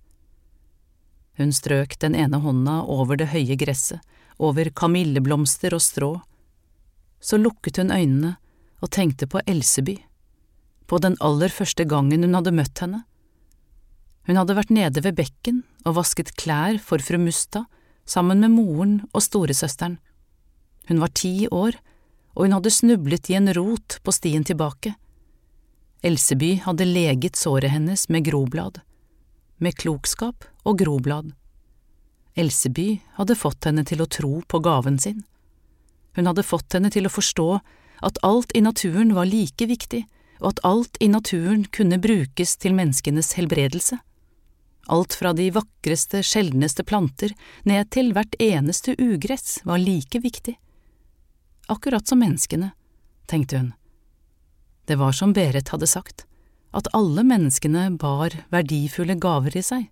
Hun 1.41 1.53
strøk 1.53 1.97
den 2.01 2.13
ene 2.17 2.37
hånda 2.41 2.83
over 2.85 3.17
det 3.17 3.31
høye 3.33 3.57
gresset, 3.57 4.01
over 4.37 4.69
kamilleblomster 4.69 5.73
og 5.73 5.81
strå. 5.81 6.11
Så 7.21 7.37
lukket 7.41 7.81
hun 7.81 7.93
øynene 7.93 8.35
og 8.81 8.93
tenkte 8.93 9.29
på 9.29 9.41
Elseby 9.49 9.97
på 10.91 10.99
den 10.99 11.15
aller 11.23 11.47
første 11.47 11.85
gangen 11.87 12.25
hun 12.25 12.35
hadde 12.35 12.51
møtt 12.51 12.81
henne. 12.83 13.05
Hun 14.27 14.37
hadde 14.37 14.57
vært 14.57 14.73
nede 14.75 15.03
ved 15.05 15.15
bekken 15.15 15.61
og 15.85 15.95
vasket 16.01 16.33
klær 16.35 16.81
for 16.83 16.99
fru 16.99 17.17
Musta 17.21 17.63
sammen 18.03 18.43
med 18.43 18.51
moren 18.51 18.97
og 19.13 19.23
storesøsteren. 19.23 19.95
Hun 20.91 20.99
var 20.99 21.13
ti 21.15 21.47
år, 21.47 21.77
og 22.35 22.43
hun 22.43 22.57
hadde 22.57 22.73
snublet 22.73 23.31
i 23.31 23.37
en 23.39 23.47
rot 23.55 24.01
på 24.03 24.11
stien 24.15 24.43
tilbake. 24.43 24.93
Elseby 26.03 26.57
hadde 26.65 26.89
leget 26.89 27.39
såret 27.39 27.71
hennes 27.71 28.07
med 28.09 28.25
groblad, 28.27 28.81
med 29.63 29.77
klokskap 29.79 30.43
og 30.65 30.79
groblad. 30.81 31.31
Elseby 32.35 33.01
hadde 33.15 33.39
fått 33.39 33.67
henne 33.69 33.85
til 33.87 34.03
å 34.03 34.09
tro 34.11 34.39
på 34.43 34.59
gaven 34.63 34.99
sin. 34.99 35.21
Hun 36.17 36.27
hadde 36.27 36.43
fått 36.43 36.73
henne 36.75 36.91
til 36.91 37.07
å 37.07 37.13
forstå 37.13 37.51
at 38.07 38.25
alt 38.27 38.51
i 38.57 38.63
naturen 38.65 39.13
var 39.15 39.29
like 39.29 39.67
viktig 39.69 40.03
og 40.41 40.55
at 40.55 40.63
alt 40.65 40.97
i 40.99 41.07
naturen 41.07 41.65
kunne 41.69 41.99
brukes 42.01 42.55
til 42.57 42.73
menneskenes 42.77 43.35
helbredelse. 43.37 43.99
Alt 44.91 45.13
fra 45.13 45.33
de 45.37 45.51
vakreste, 45.53 46.23
sjeldneste 46.25 46.83
planter 46.83 47.35
ned 47.69 47.91
til 47.93 48.11
hvert 48.15 48.33
eneste 48.41 48.95
ugress 48.97 49.59
var 49.63 49.79
like 49.79 50.19
viktig. 50.19 50.57
Akkurat 51.69 52.07
som 52.07 52.19
menneskene, 52.19 52.73
tenkte 53.29 53.61
hun. 53.61 53.71
Det 54.89 54.97
var 54.97 55.13
som 55.15 55.33
Berit 55.33 55.69
hadde 55.69 55.87
sagt, 55.87 56.25
at 56.73 56.89
alle 56.97 57.23
menneskene 57.23 57.91
bar 58.01 58.33
verdifulle 58.51 59.15
gaver 59.21 59.55
i 59.55 59.63
seg. 59.63 59.87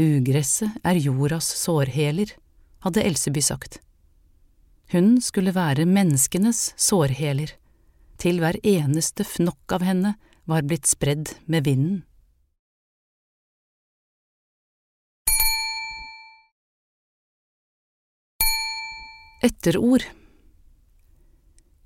Ugresset 0.00 0.76
er 0.84 1.00
jordas 1.00 1.48
sårheler, 1.58 2.30
hadde 2.84 3.02
Elseby 3.02 3.42
sagt. 3.42 3.80
Hun 4.92 5.16
skulle 5.24 5.54
være 5.56 5.88
menneskenes 5.88 6.70
sårheler 6.78 7.56
til 8.20 8.42
hver 8.42 8.58
eneste 8.66 9.24
fnokk 9.26 9.78
av 9.78 9.86
henne 9.86 10.14
var 10.46 10.66
blitt 10.66 10.86
spredd 10.88 11.34
med 11.46 11.66
vinden. 11.66 12.04
Etterord 19.46 20.02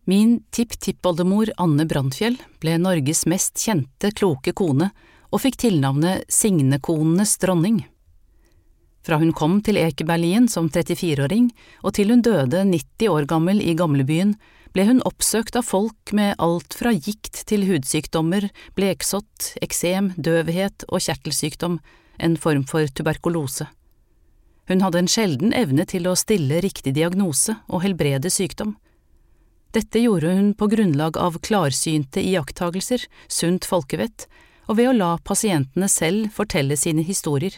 Min 0.04 0.40
tipptippoldemor 0.50 1.50
Anne 1.60 1.84
Brandfjell 1.86 2.38
ble 2.62 2.76
Norges 2.80 3.26
mest 3.28 3.58
kjente 3.60 4.12
kloke 4.16 4.54
kone 4.56 4.88
og 5.30 5.42
fikk 5.42 5.58
tilnavnet 5.66 6.24
Signekonenes 6.32 7.36
dronning. 7.42 7.82
Fra 9.06 9.18
hun 9.20 9.32
kom 9.36 9.58
til 9.64 9.80
Ekeberlien 9.80 10.48
som 10.52 10.68
34-åring 10.72 11.50
og 11.82 11.94
til 11.96 12.12
hun 12.12 12.24
døde 12.24 12.64
90 12.68 13.12
år 13.12 13.28
gammel 13.30 13.62
i 13.62 13.74
gamlebyen, 13.78 14.34
ble 14.74 14.86
hun 14.86 15.02
oppsøkt 15.08 15.56
av 15.58 15.66
folk 15.66 16.12
med 16.16 16.36
alt 16.38 16.76
fra 16.78 16.92
gikt 16.94 17.42
til 17.50 17.66
hudsykdommer, 17.68 18.48
bleksott, 18.78 19.54
eksem, 19.62 20.12
døvhet 20.16 20.86
og 20.88 21.02
kjertelsykdom, 21.02 21.80
en 22.20 22.36
form 22.36 22.66
for 22.68 22.86
tuberkulose. 22.86 23.66
Hun 24.70 24.84
hadde 24.84 25.00
en 25.02 25.10
sjelden 25.10 25.54
evne 25.56 25.86
til 25.90 26.06
å 26.06 26.14
stille 26.18 26.60
riktig 26.62 26.94
diagnose 26.94 27.56
og 27.66 27.82
helbrede 27.82 28.30
sykdom. 28.30 28.76
Dette 29.74 30.02
gjorde 30.02 30.30
hun 30.34 30.52
på 30.58 30.68
grunnlag 30.70 31.18
av 31.18 31.38
klarsynte 31.42 32.22
iakttagelser, 32.22 33.02
sunt 33.30 33.66
folkevett, 33.66 34.26
og 34.70 34.78
ved 34.78 34.90
å 34.90 34.94
la 34.94 35.10
pasientene 35.26 35.88
selv 35.90 36.30
fortelle 36.34 36.78
sine 36.78 37.02
historier. 37.06 37.56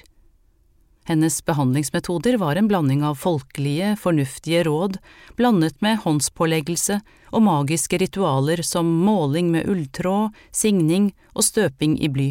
Hennes 1.04 1.44
behandlingsmetoder 1.44 2.36
var 2.36 2.56
en 2.56 2.68
blanding 2.68 3.04
av 3.04 3.14
folkelige, 3.14 3.96
fornuftige 3.96 4.62
råd 4.64 4.98
blandet 5.36 5.80
med 5.82 5.98
håndspåleggelse 6.04 7.00
og 7.32 7.42
magiske 7.42 7.98
ritualer 7.98 8.62
som 8.62 8.86
måling 8.86 9.50
med 9.50 9.66
ulltråd, 9.66 10.30
signing 10.54 11.10
og 11.34 11.44
støping 11.44 11.98
i 11.98 12.08
bly. 12.08 12.28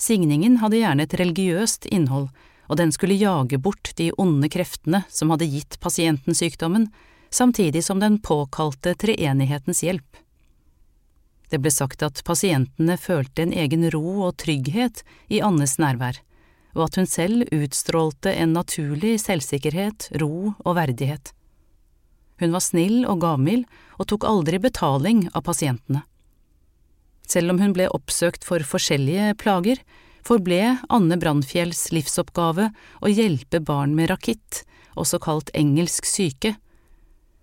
Signingen 0.00 0.62
hadde 0.62 0.80
gjerne 0.80 1.04
et 1.04 1.16
religiøst 1.20 1.88
innhold, 1.92 2.30
og 2.68 2.80
den 2.80 2.92
skulle 2.92 3.16
jage 3.20 3.60
bort 3.60 3.92
de 4.00 4.10
onde 4.16 4.48
kreftene 4.48 5.04
som 5.12 5.30
hadde 5.32 5.48
gitt 5.50 5.76
pasienten 5.80 6.34
sykdommen, 6.34 6.88
samtidig 7.30 7.84
som 7.84 8.00
den 8.00 8.16
påkalte 8.18 8.94
treenighetens 8.96 9.84
hjelp. 9.84 10.08
Det 11.52 11.60
ble 11.62 11.70
sagt 11.70 12.02
at 12.02 12.24
pasientene 12.24 12.96
følte 12.98 13.44
en 13.44 13.52
egen 13.52 13.84
ro 13.92 14.22
og 14.26 14.38
trygghet 14.40 15.04
i 15.28 15.44
Annes 15.44 15.76
nærvær 15.78 16.24
og 16.76 16.90
at 16.90 16.98
hun 17.00 17.08
selv 17.08 17.46
utstrålte 17.54 18.34
en 18.36 18.52
naturlig 18.54 19.16
selvsikkerhet, 19.22 20.10
ro 20.20 20.52
og 20.58 20.76
verdighet. 20.76 21.32
Hun 22.40 22.52
var 22.52 22.60
snill 22.60 23.06
og 23.08 23.22
gavmild 23.24 23.64
og 23.96 24.10
tok 24.12 24.26
aldri 24.28 24.60
betaling 24.60 25.24
av 25.32 25.46
pasientene. 25.46 26.04
Selv 27.26 27.54
om 27.54 27.62
hun 27.62 27.72
ble 27.74 27.88
oppsøkt 27.90 28.44
for 28.46 28.62
forskjellige 28.62 29.32
plager, 29.40 29.80
forble 30.26 30.76
Anne 30.92 31.16
Brandfjells 31.18 31.88
livsoppgave 31.94 32.70
å 33.00 33.10
hjelpe 33.10 33.62
barn 33.64 33.96
med 33.96 34.10
rakitt, 34.12 34.62
også 34.94 35.20
kalt 35.22 35.50
engelsk 35.56 36.06
syke. 36.08 36.54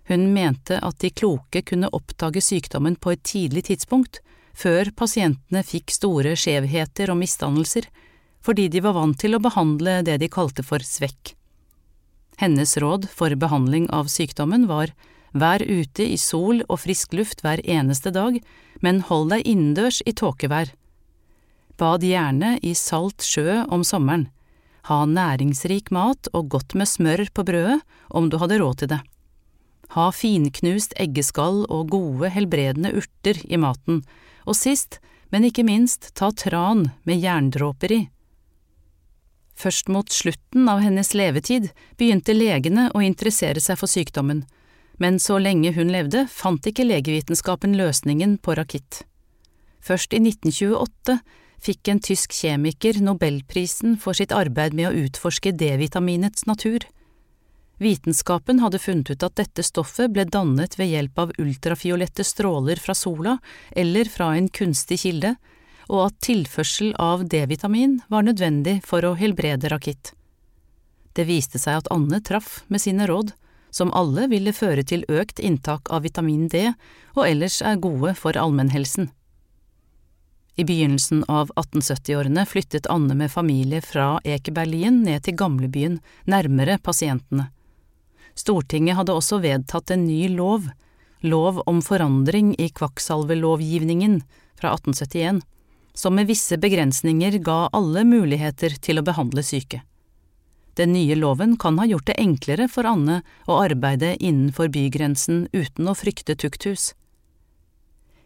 Hun 0.10 0.30
mente 0.36 0.80
at 0.84 1.00
de 1.02 1.12
kloke 1.12 1.64
kunne 1.66 1.92
oppdage 1.96 2.44
sykdommen 2.44 2.96
på 3.00 3.16
et 3.16 3.24
tidlig 3.28 3.66
tidspunkt, 3.72 4.22
før 4.54 4.92
pasientene 4.96 5.64
fikk 5.66 5.92
store 5.96 6.36
skjevheter 6.38 7.10
og 7.10 7.20
misdannelser, 7.24 7.88
fordi 8.44 8.68
de 8.70 8.84
var 8.84 8.98
vant 8.98 9.18
til 9.20 9.36
å 9.36 9.42
behandle 9.44 10.02
det 10.06 10.20
de 10.22 10.30
kalte 10.32 10.66
for 10.68 10.84
svekk. 10.84 11.34
Hennes 12.42 12.76
råd 12.82 13.08
for 13.10 13.34
behandling 13.40 13.88
av 13.94 14.10
sykdommen 14.12 14.68
var 14.68 14.92
vær 15.34 15.64
ute 15.64 16.06
i 16.06 16.18
sol 16.20 16.62
og 16.68 16.82
frisk 16.84 17.14
luft 17.18 17.42
hver 17.42 17.62
eneste 17.64 18.12
dag, 18.14 18.38
men 18.82 19.02
hold 19.08 19.32
deg 19.34 19.48
innendørs 19.48 20.02
i 20.06 20.14
tåkevær. 20.14 20.74
Bad 21.80 22.06
gjerne 22.06 22.58
i 22.62 22.74
salt 22.78 23.26
sjø 23.26 23.64
om 23.74 23.86
sommeren. 23.88 24.28
Ha 24.90 25.06
næringsrik 25.08 25.90
mat 25.96 26.28
og 26.36 26.52
godt 26.54 26.76
med 26.78 26.90
smør 26.90 27.26
på 27.34 27.46
brødet 27.48 27.80
om 28.12 28.30
du 28.30 28.38
hadde 28.42 28.60
råd 28.62 28.82
til 28.82 28.92
det. 28.94 29.00
Ha 29.94 30.10
finknust 30.14 30.96
eggeskall 31.00 31.64
og 31.70 31.94
gode, 31.94 32.30
helbredende 32.34 32.94
urter 32.98 33.40
i 33.46 33.60
maten, 33.62 34.02
og 34.44 34.58
sist, 34.58 35.00
men 35.32 35.46
ikke 35.48 35.66
minst 35.66 36.12
ta 36.18 36.32
tran 36.36 36.90
med 37.08 37.22
jerndråper 37.24 37.94
i. 37.94 38.02
Først 39.56 39.90
mot 39.94 40.10
slutten 40.10 40.68
av 40.70 40.82
hennes 40.84 41.14
levetid 41.14 41.70
begynte 41.98 42.34
legene 42.36 42.90
å 42.94 43.04
interessere 43.06 43.62
seg 43.62 43.80
for 43.80 43.92
sykdommen, 43.92 44.44
men 44.98 45.20
så 45.20 45.38
lenge 45.42 45.74
hun 45.76 45.92
levde, 45.94 46.26
fant 46.30 46.66
ikke 46.66 46.86
legevitenskapen 46.88 47.78
løsningen 47.78 48.38
på 48.42 48.58
rakitt. 48.58 49.04
Først 49.84 50.14
i 50.16 50.22
1928 50.24 51.20
fikk 51.64 51.92
en 51.92 52.02
tysk 52.04 52.34
kjemiker 52.36 53.00
nobelprisen 53.04 53.96
for 54.00 54.18
sitt 54.18 54.34
arbeid 54.36 54.76
med 54.76 54.90
å 54.90 55.06
utforske 55.06 55.54
D-vitaminets 55.56 56.48
natur. 56.50 56.86
Vitenskapen 57.84 58.62
hadde 58.64 58.80
funnet 58.80 59.12
ut 59.12 59.26
at 59.26 59.36
dette 59.40 59.64
stoffet 59.66 60.12
ble 60.14 60.26
dannet 60.30 60.78
ved 60.80 60.92
hjelp 60.92 61.20
av 61.20 61.34
ultrafiolette 61.42 62.26
stråler 62.28 62.80
fra 62.80 62.96
sola 62.96 63.38
eller 63.72 64.12
fra 64.12 64.34
en 64.38 64.48
kunstig 64.48 65.02
kilde, 65.04 65.36
og 65.90 66.08
at 66.08 66.20
tilførsel 66.26 66.94
av 67.02 67.26
D-vitamin 67.30 68.00
var 68.12 68.28
nødvendig 68.28 68.80
for 68.88 69.06
å 69.06 69.16
helbrede 69.20 69.72
rakitt. 69.74 70.14
Det 71.14 71.28
viste 71.30 71.62
seg 71.62 71.84
at 71.84 71.90
Anne 71.94 72.20
traff 72.26 72.64
med 72.68 72.82
sine 72.82 73.08
råd, 73.10 73.34
som 73.74 73.94
alle 73.98 74.28
ville 74.30 74.54
føre 74.54 74.86
til 74.86 75.06
økt 75.10 75.42
inntak 75.42 75.90
av 75.94 76.06
vitamin 76.06 76.48
D 76.50 76.70
og 77.16 77.26
ellers 77.26 77.62
er 77.66 77.82
gode 77.82 78.14
for 78.18 78.38
allmennhelsen. 78.38 79.10
I 80.56 80.66
begynnelsen 80.70 81.24
av 81.28 81.50
1870-årene 81.58 82.46
flyttet 82.46 82.86
Anne 82.94 83.16
med 83.18 83.32
familie 83.34 83.82
fra 83.82 84.20
Ekeberlin 84.24 85.02
ned 85.02 85.26
til 85.26 85.38
gamlebyen, 85.40 85.98
nærmere 86.30 86.78
pasientene. 86.78 87.48
Stortinget 88.38 89.00
hadde 89.00 89.16
også 89.18 89.40
vedtatt 89.42 89.94
en 89.94 90.06
ny 90.06 90.28
lov, 90.30 90.70
lov 91.26 91.62
om 91.70 91.82
forandring 91.82 92.54
i 92.62 92.70
kvakksalvelovgivningen 92.70 94.20
fra 94.60 94.76
1871, 94.78 95.42
som 95.94 96.16
med 96.16 96.28
visse 96.28 96.58
begrensninger 96.58 97.38
ga 97.46 97.70
alle 97.72 98.04
muligheter 98.04 98.76
til 98.82 99.00
å 99.00 99.06
behandle 99.06 99.44
syke. 99.46 99.84
Den 100.74 100.94
nye 100.94 101.16
loven 101.16 101.58
kan 101.58 101.78
ha 101.78 101.86
gjort 101.86 102.08
det 102.10 102.18
enklere 102.18 102.68
for 102.68 102.88
Anne 102.90 103.22
å 103.46 103.60
arbeide 103.62 104.16
innenfor 104.18 104.72
bygrensen 104.74 105.48
uten 105.54 105.90
å 105.90 105.94
frykte 105.94 106.36
tukthus. 106.36 106.94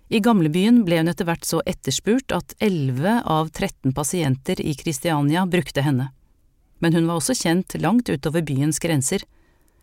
I 0.07 0.21
gamlebyen 0.23 0.85
ble 0.87 1.01
hun 1.01 1.11
etter 1.11 1.27
hvert 1.27 1.43
så 1.43 1.59
etterspurt 1.67 2.31
at 2.31 2.55
11 2.63 3.25
av 3.27 3.49
13 3.51 3.91
pasienter 3.91 4.61
i 4.63 4.71
Kristiania 4.79 5.43
brukte 5.45 5.83
henne. 5.83 6.13
Men 6.79 6.95
hun 6.95 7.09
var 7.09 7.19
også 7.19 7.35
kjent 7.35 7.75
langt 7.83 8.07
utover 8.07 8.45
byens 8.47 8.79
grenser. 8.79 9.25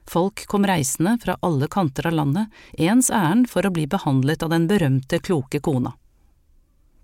Folk 0.08 0.46
kom 0.48 0.64
reisende 0.64 1.18
fra 1.20 1.36
alle 1.44 1.68
kanter 1.68 2.08
av 2.08 2.16
landet, 2.16 2.48
ens 2.80 3.10
ærend 3.12 3.50
for 3.52 3.66
å 3.66 3.72
bli 3.74 3.84
behandlet 3.90 4.44
av 4.44 4.54
den 4.54 4.68
berømte 4.70 5.20
kloke 5.20 5.60
kona. 5.60 5.92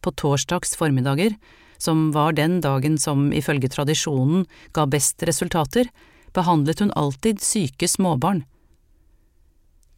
På 0.00 0.12
torsdags 0.12 0.76
formiddager, 0.76 1.34
som 1.78 2.10
var 2.12 2.32
den 2.32 2.60
dagen 2.60 2.98
som 2.98 3.32
ifølge 3.32 3.68
tradisjonen 3.72 4.46
ga 4.76 4.86
best 4.86 5.22
resultater, 5.22 5.88
behandlet 6.32 6.80
hun 6.80 6.92
alltid 6.96 7.40
syke 7.40 7.88
småbarn. 7.88 8.44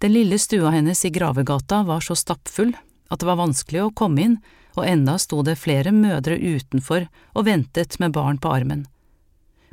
Den 0.02 0.12
lille 0.12 0.38
stua 0.38 0.70
hennes 0.74 1.04
i 1.04 1.10
Gravegata 1.10 1.82
var 1.86 2.00
så 2.00 2.16
stappfull 2.18 2.72
at 3.12 3.20
det 3.20 3.28
var 3.28 3.38
vanskelig 3.38 3.84
å 3.84 3.94
komme 3.94 4.24
inn, 4.24 4.38
og 4.72 4.86
enda 4.88 5.18
sto 5.20 5.42
det 5.44 5.58
flere 5.60 5.92
mødre 5.92 6.38
utenfor 6.38 7.04
og 7.36 7.46
ventet 7.46 7.98
med 8.00 8.14
barn 8.16 8.40
på 8.40 8.50
armen. 8.50 8.86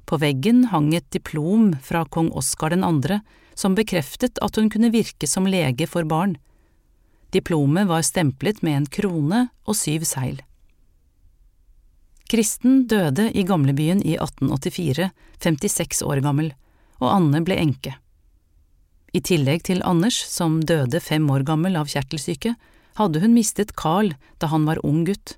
På 0.06 0.20
veggen 0.20 0.66
hang 0.74 0.92
et 0.98 1.08
diplom 1.14 1.72
fra 1.86 2.04
kong 2.06 2.32
Oskar 2.36 2.74
den 2.74 2.84
andre 2.84 3.22
som 3.56 3.78
bekreftet 3.78 4.42
at 4.44 4.58
hun 4.60 4.70
kunne 4.74 4.92
virke 4.92 5.28
som 5.30 5.48
lege 5.48 5.88
for 5.88 6.08
barn. 6.10 6.36
Diplomet 7.34 7.88
var 7.88 8.06
stemplet 8.06 8.62
med 8.66 8.78
en 8.78 8.88
krone 8.90 9.48
og 9.66 9.78
syv 9.78 10.06
seil. 10.10 10.40
Kristen 12.30 12.84
døde 12.90 13.30
i 13.34 13.44
gamlebyen 13.46 14.04
i 14.06 14.16
1884, 14.18 15.10
56 15.42 16.04
år 16.06 16.22
gammel, 16.26 16.52
og 17.02 17.10
Anne 17.16 17.42
ble 17.46 17.58
enke. 17.58 17.96
I 19.14 19.22
tillegg 19.26 19.64
til 19.66 19.82
Anders, 19.82 20.18
som 20.30 20.60
døde 20.62 21.02
fem 21.02 21.26
år 21.34 21.46
gammel 21.48 21.80
av 21.80 21.90
kjertelsyke, 21.90 22.54
hadde 23.00 23.24
hun 23.24 23.34
mistet 23.34 23.74
Carl 23.80 24.12
da 24.38 24.52
han 24.52 24.68
var 24.70 24.82
ung 24.86 25.02
gutt. 25.08 25.38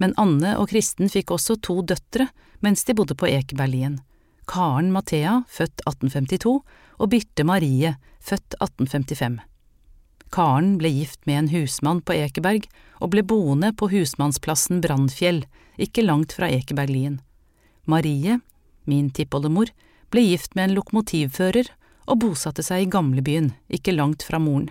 Men 0.00 0.16
Anne 0.16 0.56
og 0.56 0.70
Kristen 0.72 1.12
fikk 1.12 1.34
også 1.34 1.58
to 1.60 1.82
døtre 1.84 2.30
mens 2.64 2.86
de 2.88 2.96
bodde 2.96 3.16
på 3.18 3.28
Ekeberlien, 3.28 4.00
Karen 4.48 4.92
Mathea, 4.94 5.42
født 5.48 5.82
1852, 5.84 6.60
og 6.98 7.10
Birte 7.10 7.44
Marie, 7.44 7.96
født 8.22 8.56
1855. 8.60 9.40
Karen 10.32 10.78
ble 10.80 10.88
gift 10.88 11.26
med 11.28 11.38
en 11.38 11.48
husmann 11.52 12.00
på 12.00 12.16
Ekeberg 12.16 12.64
og 13.04 13.12
ble 13.12 13.22
boende 13.22 13.72
på 13.76 13.90
husmannsplassen 13.92 14.80
Brannfjell, 14.80 15.42
ikke 15.76 16.04
langt 16.06 16.32
fra 16.32 16.48
Ekeberglien. 16.48 17.18
Marie, 17.84 18.38
min 18.88 19.10
tippoldemor, 19.12 19.68
ble 20.12 20.22
gift 20.24 20.54
med 20.56 20.70
en 20.70 20.76
lokomotivfører 20.78 21.68
og 22.08 22.22
bosatte 22.24 22.64
seg 22.64 22.86
i 22.86 22.92
gamlebyen, 22.92 23.52
ikke 23.68 23.94
langt 23.94 24.24
fra 24.24 24.40
moren. 24.42 24.70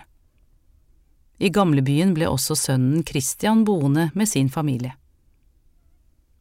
I 1.42 1.50
gamlebyen 1.50 2.12
ble 2.14 2.28
også 2.30 2.56
sønnen 2.58 3.02
Christian 3.06 3.64
boende 3.66 4.10
med 4.14 4.30
sin 4.30 4.50
familie. 4.50 4.94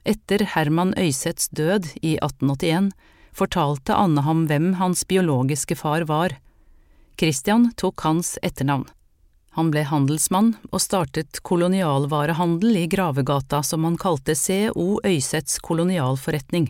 Etter 0.05 0.43
Herman 0.55 0.93
Øyseths 0.97 1.49
død 1.53 1.91
i 2.01 2.15
1881 2.17 2.89
fortalte 3.37 3.97
Anne 3.97 4.25
ham 4.25 4.47
hvem 4.49 4.73
hans 4.81 5.05
biologiske 5.05 5.77
far 5.77 6.07
var. 6.09 6.35
Christian 7.21 7.69
tok 7.77 8.01
hans 8.05 8.35
etternavn. 8.41 8.89
Han 9.57 9.71
ble 9.73 9.83
handelsmann 9.83 10.53
og 10.71 10.79
startet 10.79 11.41
kolonialvarehandel 11.43 12.77
i 12.83 12.85
Gravegata 12.91 13.59
som 13.67 13.83
han 13.83 13.97
kalte 13.99 14.35
CO 14.39 15.01
Øyseths 15.03 15.59
kolonialforretning. 15.59 16.69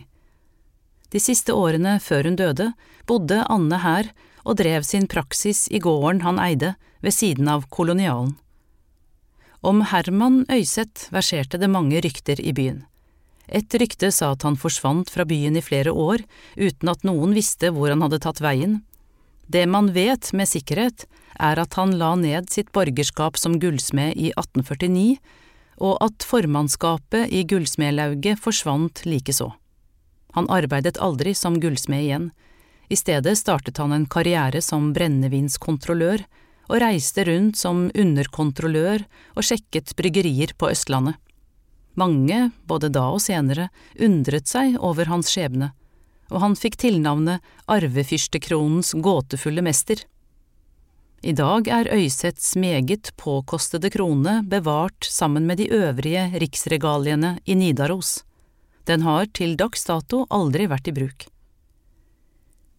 De 1.12 1.20
siste 1.20 1.54
årene 1.54 1.98
før 2.02 2.26
hun 2.26 2.38
døde, 2.40 2.72
bodde 3.06 3.42
Anne 3.52 3.78
her 3.84 4.10
og 4.42 4.58
drev 4.58 4.82
sin 4.86 5.06
praksis 5.06 5.68
i 5.70 5.78
gården 5.82 6.24
han 6.26 6.40
eide, 6.42 6.74
ved 7.02 7.14
siden 7.14 7.48
av 7.50 7.66
kolonialen. 7.70 8.36
Om 9.62 9.82
Herman 9.90 10.42
Øyseth 10.50 11.10
verserte 11.14 11.58
det 11.58 11.70
mange 11.70 12.00
rykter 12.02 12.40
i 12.42 12.54
byen. 12.54 12.82
Et 13.46 13.74
rykte 13.78 14.10
sa 14.14 14.32
at 14.34 14.42
han 14.46 14.58
forsvant 14.58 15.10
fra 15.10 15.26
byen 15.28 15.58
i 15.58 15.62
flere 15.62 15.92
år 15.92 16.22
uten 16.56 16.90
at 16.90 17.04
noen 17.06 17.34
visste 17.36 17.70
hvor 17.74 17.90
han 17.92 18.02
hadde 18.02 18.22
tatt 18.22 18.42
veien. 18.42 18.80
Det 19.46 19.66
man 19.66 19.92
vet 19.92 20.32
med 20.32 20.48
sikkerhet, 20.48 21.06
er 21.40 21.58
at 21.58 21.74
han 21.74 21.96
la 21.98 22.14
ned 22.16 22.50
sitt 22.52 22.72
borgerskap 22.72 23.38
som 23.40 23.58
gullsmed 23.60 24.14
i 24.16 24.30
1849, 24.36 25.16
og 25.82 25.98
at 26.04 26.24
formannskapet 26.26 27.32
i 27.32 27.42
Gullsmedlauget 27.48 28.38
forsvant 28.38 29.02
likeså. 29.08 29.50
Han 30.36 30.48
arbeidet 30.52 31.00
aldri 31.02 31.34
som 31.36 31.58
gullsmed 31.60 32.04
igjen, 32.04 32.30
i 32.92 32.96
stedet 32.96 33.38
startet 33.38 33.78
han 33.80 33.92
en 33.92 34.06
karriere 34.06 34.60
som 34.60 34.90
brennevinskontrollør, 34.92 36.24
og 36.68 36.80
reiste 36.80 37.24
rundt 37.24 37.58
som 37.58 37.86
underkontrollør 37.98 39.04
og 39.36 39.46
sjekket 39.46 39.94
bryggerier 39.96 40.52
på 40.60 40.70
Østlandet. 40.72 41.16
Mange, 41.96 42.50
både 42.68 42.88
da 42.92 43.06
og 43.12 43.20
senere, 43.20 43.68
undret 44.00 44.48
seg 44.48 44.78
over 44.80 45.10
hans 45.12 45.32
skjebne, 45.32 45.72
og 46.32 46.40
han 46.42 46.56
fikk 46.58 46.80
tilnavnet 46.80 47.44
Arvefyrstekronens 47.70 48.94
gåtefulle 49.04 49.62
mester. 49.62 50.00
I 51.22 51.34
dag 51.38 51.68
er 51.70 51.90
Øyseths 51.94 52.56
meget 52.58 53.12
påkostede 53.16 53.92
krone 53.94 54.40
bevart 54.42 55.06
sammen 55.06 55.46
med 55.46 55.60
de 55.60 55.68
øvrige 55.70 56.24
riksregaliene 56.42 57.36
i 57.44 57.54
Nidaros. 57.54 58.24
Den 58.90 59.04
har 59.06 59.28
til 59.30 59.54
dags 59.56 59.84
dato 59.86 60.24
aldri 60.30 60.66
vært 60.66 60.90
i 60.90 60.96
bruk. 60.96 61.28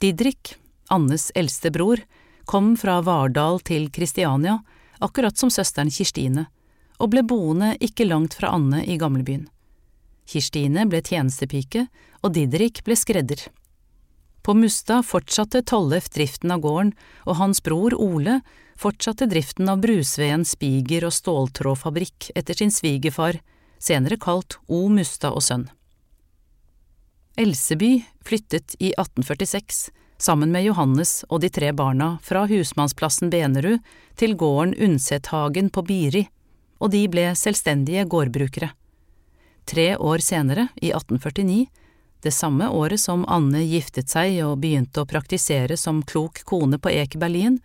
Didrik, 0.03 0.57
Annes 0.91 1.29
eldste 1.39 1.71
bror, 1.71 2.03
kom 2.43 2.73
fra 2.75 2.99
Vardal 3.01 3.61
til 3.63 3.87
Kristiania, 3.87 4.57
akkurat 4.99 5.39
som 5.39 5.47
søsteren 5.47 5.91
Kirstine, 5.93 6.49
og 6.99 7.13
ble 7.13 7.23
boende 7.23 7.77
ikke 7.79 8.09
langt 8.09 8.35
fra 8.35 8.51
Anne 8.57 8.83
i 8.83 8.99
gamlebyen. 8.99 9.47
Kirstine 10.33 10.87
ble 10.89 11.03
tjenestepike, 11.05 11.87
og 12.25 12.33
Didrik 12.33 12.81
ble 12.87 12.97
skredder. 12.97 13.45
På 14.43 14.55
Mustad 14.57 15.05
fortsatte 15.07 15.61
Tollef 15.63 16.09
driften 16.11 16.51
av 16.51 16.63
gården, 16.65 16.91
og 17.29 17.37
hans 17.39 17.61
bror 17.63 17.95
Ole 17.95 18.41
fortsatte 18.79 19.29
driften 19.31 19.69
av 19.71 19.79
Brusveen 19.85 20.43
spiger- 20.43 21.05
og 21.07 21.15
ståltrådfabrikk 21.15 22.33
etter 22.35 22.59
sin 22.59 22.73
svigerfar, 22.73 23.39
senere 23.79 24.17
kalt 24.19 24.57
O. 24.67 24.89
Mustad 24.91 25.37
og 25.37 25.45
sønn. 25.45 25.69
Elseby 27.39 28.03
flyttet 28.25 28.75
i 28.79 28.91
1846, 28.97 29.89
sammen 30.19 30.51
med 30.51 30.67
Johannes 30.67 31.23
og 31.29 31.41
de 31.41 31.49
tre 31.49 31.71
barna, 31.73 32.17
fra 32.21 32.43
husmannsplassen 32.49 33.31
Benerud 33.33 33.79
til 34.19 34.35
gården 34.35 34.75
Undsethagen 34.75 35.71
på 35.73 35.85
Biri, 35.87 36.27
og 36.83 36.91
de 36.91 37.07
ble 37.07 37.31
selvstendige 37.39 38.05
gårdbrukere. 38.11 38.73
Tre 39.65 39.97
år 39.97 40.17
senere, 40.17 40.67
i 40.75 40.91
1849, 40.91 41.65
det 42.23 42.31
samme 42.31 42.69
året 42.69 42.99
som 42.99 43.25
Anne 43.27 43.63
giftet 43.67 44.11
seg 44.11 44.37
og 44.45 44.59
begynte 44.63 45.03
å 45.03 45.07
praktisere 45.07 45.77
som 45.79 46.03
klok 46.07 46.43
kone 46.47 46.79
på 46.79 46.91
Ekeberlin, 46.91 47.59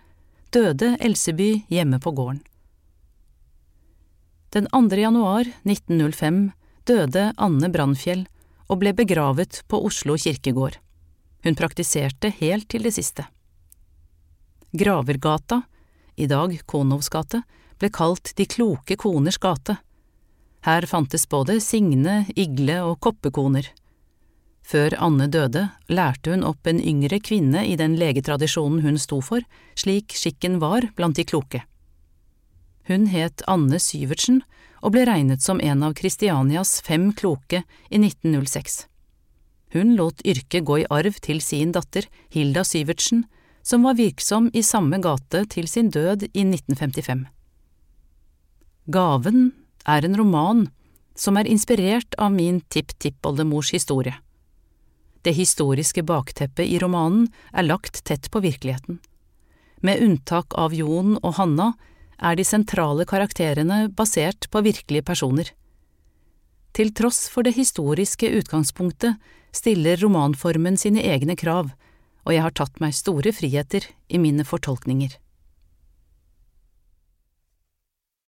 døde 0.51 0.97
Elseby 1.01 1.65
hjemme 1.71 2.01
på 2.03 2.11
gården. 2.11 2.41
Den 4.51 4.67
2. 4.73 4.97
januar 4.97 5.51
1905 5.63 6.51
døde 6.89 7.33
Anne 7.37 7.69
Brannfjell 7.69 8.25
og 8.69 8.81
ble 8.81 8.95
begravet 8.97 9.63
på 9.69 9.81
Oslo 9.85 10.17
kirkegård. 10.17 10.79
Hun 11.45 11.57
praktiserte 11.59 12.31
helt 12.41 12.69
til 12.73 12.87
det 12.89 12.95
siste. 12.97 13.27
Gravergata, 14.73 15.63
i 16.17 16.27
dag 16.27 16.57
Konovs 16.67 17.13
gate, 17.13 17.43
ble 17.79 17.91
kalt 17.95 18.33
De 18.37 18.47
kloke 18.49 18.97
koners 18.97 19.39
gate. 19.39 19.77
Her 20.69 20.83
fantes 20.83 21.29
både 21.29 21.63
Signe, 21.65 22.27
Igle 22.37 22.83
og 22.85 22.99
koppekoner. 23.01 23.71
Før 24.69 24.93
Anne 25.01 25.25
døde, 25.33 25.63
lærte 25.89 26.35
hun 26.35 26.43
opp 26.45 26.69
en 26.69 26.81
yngre 26.85 27.17
kvinne 27.25 27.63
i 27.65 27.77
den 27.81 27.95
legetradisjonen 27.97 28.83
hun 28.85 28.99
sto 29.01 29.23
for, 29.25 29.41
slik 29.81 30.13
skikken 30.13 30.59
var 30.61 30.85
blant 30.99 31.17
de 31.17 31.25
kloke. 31.25 31.63
Hun 32.85 33.07
het 33.09 33.41
Anne 33.49 33.81
Syvertsen 33.81 34.43
og 34.83 34.93
ble 34.93 35.07
regnet 35.09 35.41
som 35.41 35.63
en 35.65 35.87
av 35.87 35.95
Kristianias 35.97 36.83
fem 36.85 37.07
kloke 37.17 37.63
i 37.89 38.01
1906. 38.03 38.83
Hun 39.73 39.95
lot 39.97 40.21
yrket 40.21 40.67
gå 40.69 40.83
i 40.83 40.87
arv 40.93 41.17
til 41.25 41.41
sin 41.45 41.73
datter 41.73 42.11
Hilda 42.35 42.67
Syvertsen, 42.69 43.25
som 43.65 43.89
var 43.89 43.97
virksom 43.97 44.51
i 44.53 44.61
samme 44.61 45.01
gate 45.01 45.47
til 45.57 45.65
sin 45.65 45.89
død 45.97 46.29
i 46.29 46.45
1955. 46.45 47.25
Gaven 48.93 49.49
er 49.89 50.05
en 50.05 50.17
roman 50.19 50.67
som 51.19 51.37
er 51.41 51.49
inspirert 51.51 52.15
av 52.19 52.33
min 52.35 52.61
tipptippoldemors 52.71 53.73
historie. 53.75 54.15
Det 55.23 55.35
historiske 55.35 56.05
bakteppet 56.07 56.69
i 56.69 56.79
romanen 56.79 57.27
er 57.53 57.67
lagt 57.67 58.05
tett 58.07 58.31
på 58.31 58.43
virkeligheten. 58.45 59.01
Med 59.83 60.03
unntak 60.03 60.55
av 60.59 60.75
Jon 60.75 61.17
og 61.23 61.35
Hanna 61.39 61.73
er 62.19 62.39
de 62.39 62.47
sentrale 62.47 63.07
karakterene 63.07 63.87
basert 63.95 64.49
på 64.51 64.63
virkelige 64.67 65.07
personer. 65.07 65.51
Til 66.75 66.93
tross 66.95 67.27
for 67.33 67.47
det 67.47 67.57
historiske 67.59 68.31
utgangspunktet 68.41 69.19
stiller 69.55 69.99
romanformen 69.99 70.77
sine 70.79 71.03
egne 71.03 71.35
krav, 71.39 71.73
og 72.27 72.35
jeg 72.35 72.45
har 72.45 72.55
tatt 72.55 72.79
meg 72.83 72.95
store 72.95 73.33
friheter 73.35 73.87
i 74.09 74.21
mine 74.23 74.45
fortolkninger. 74.47 75.15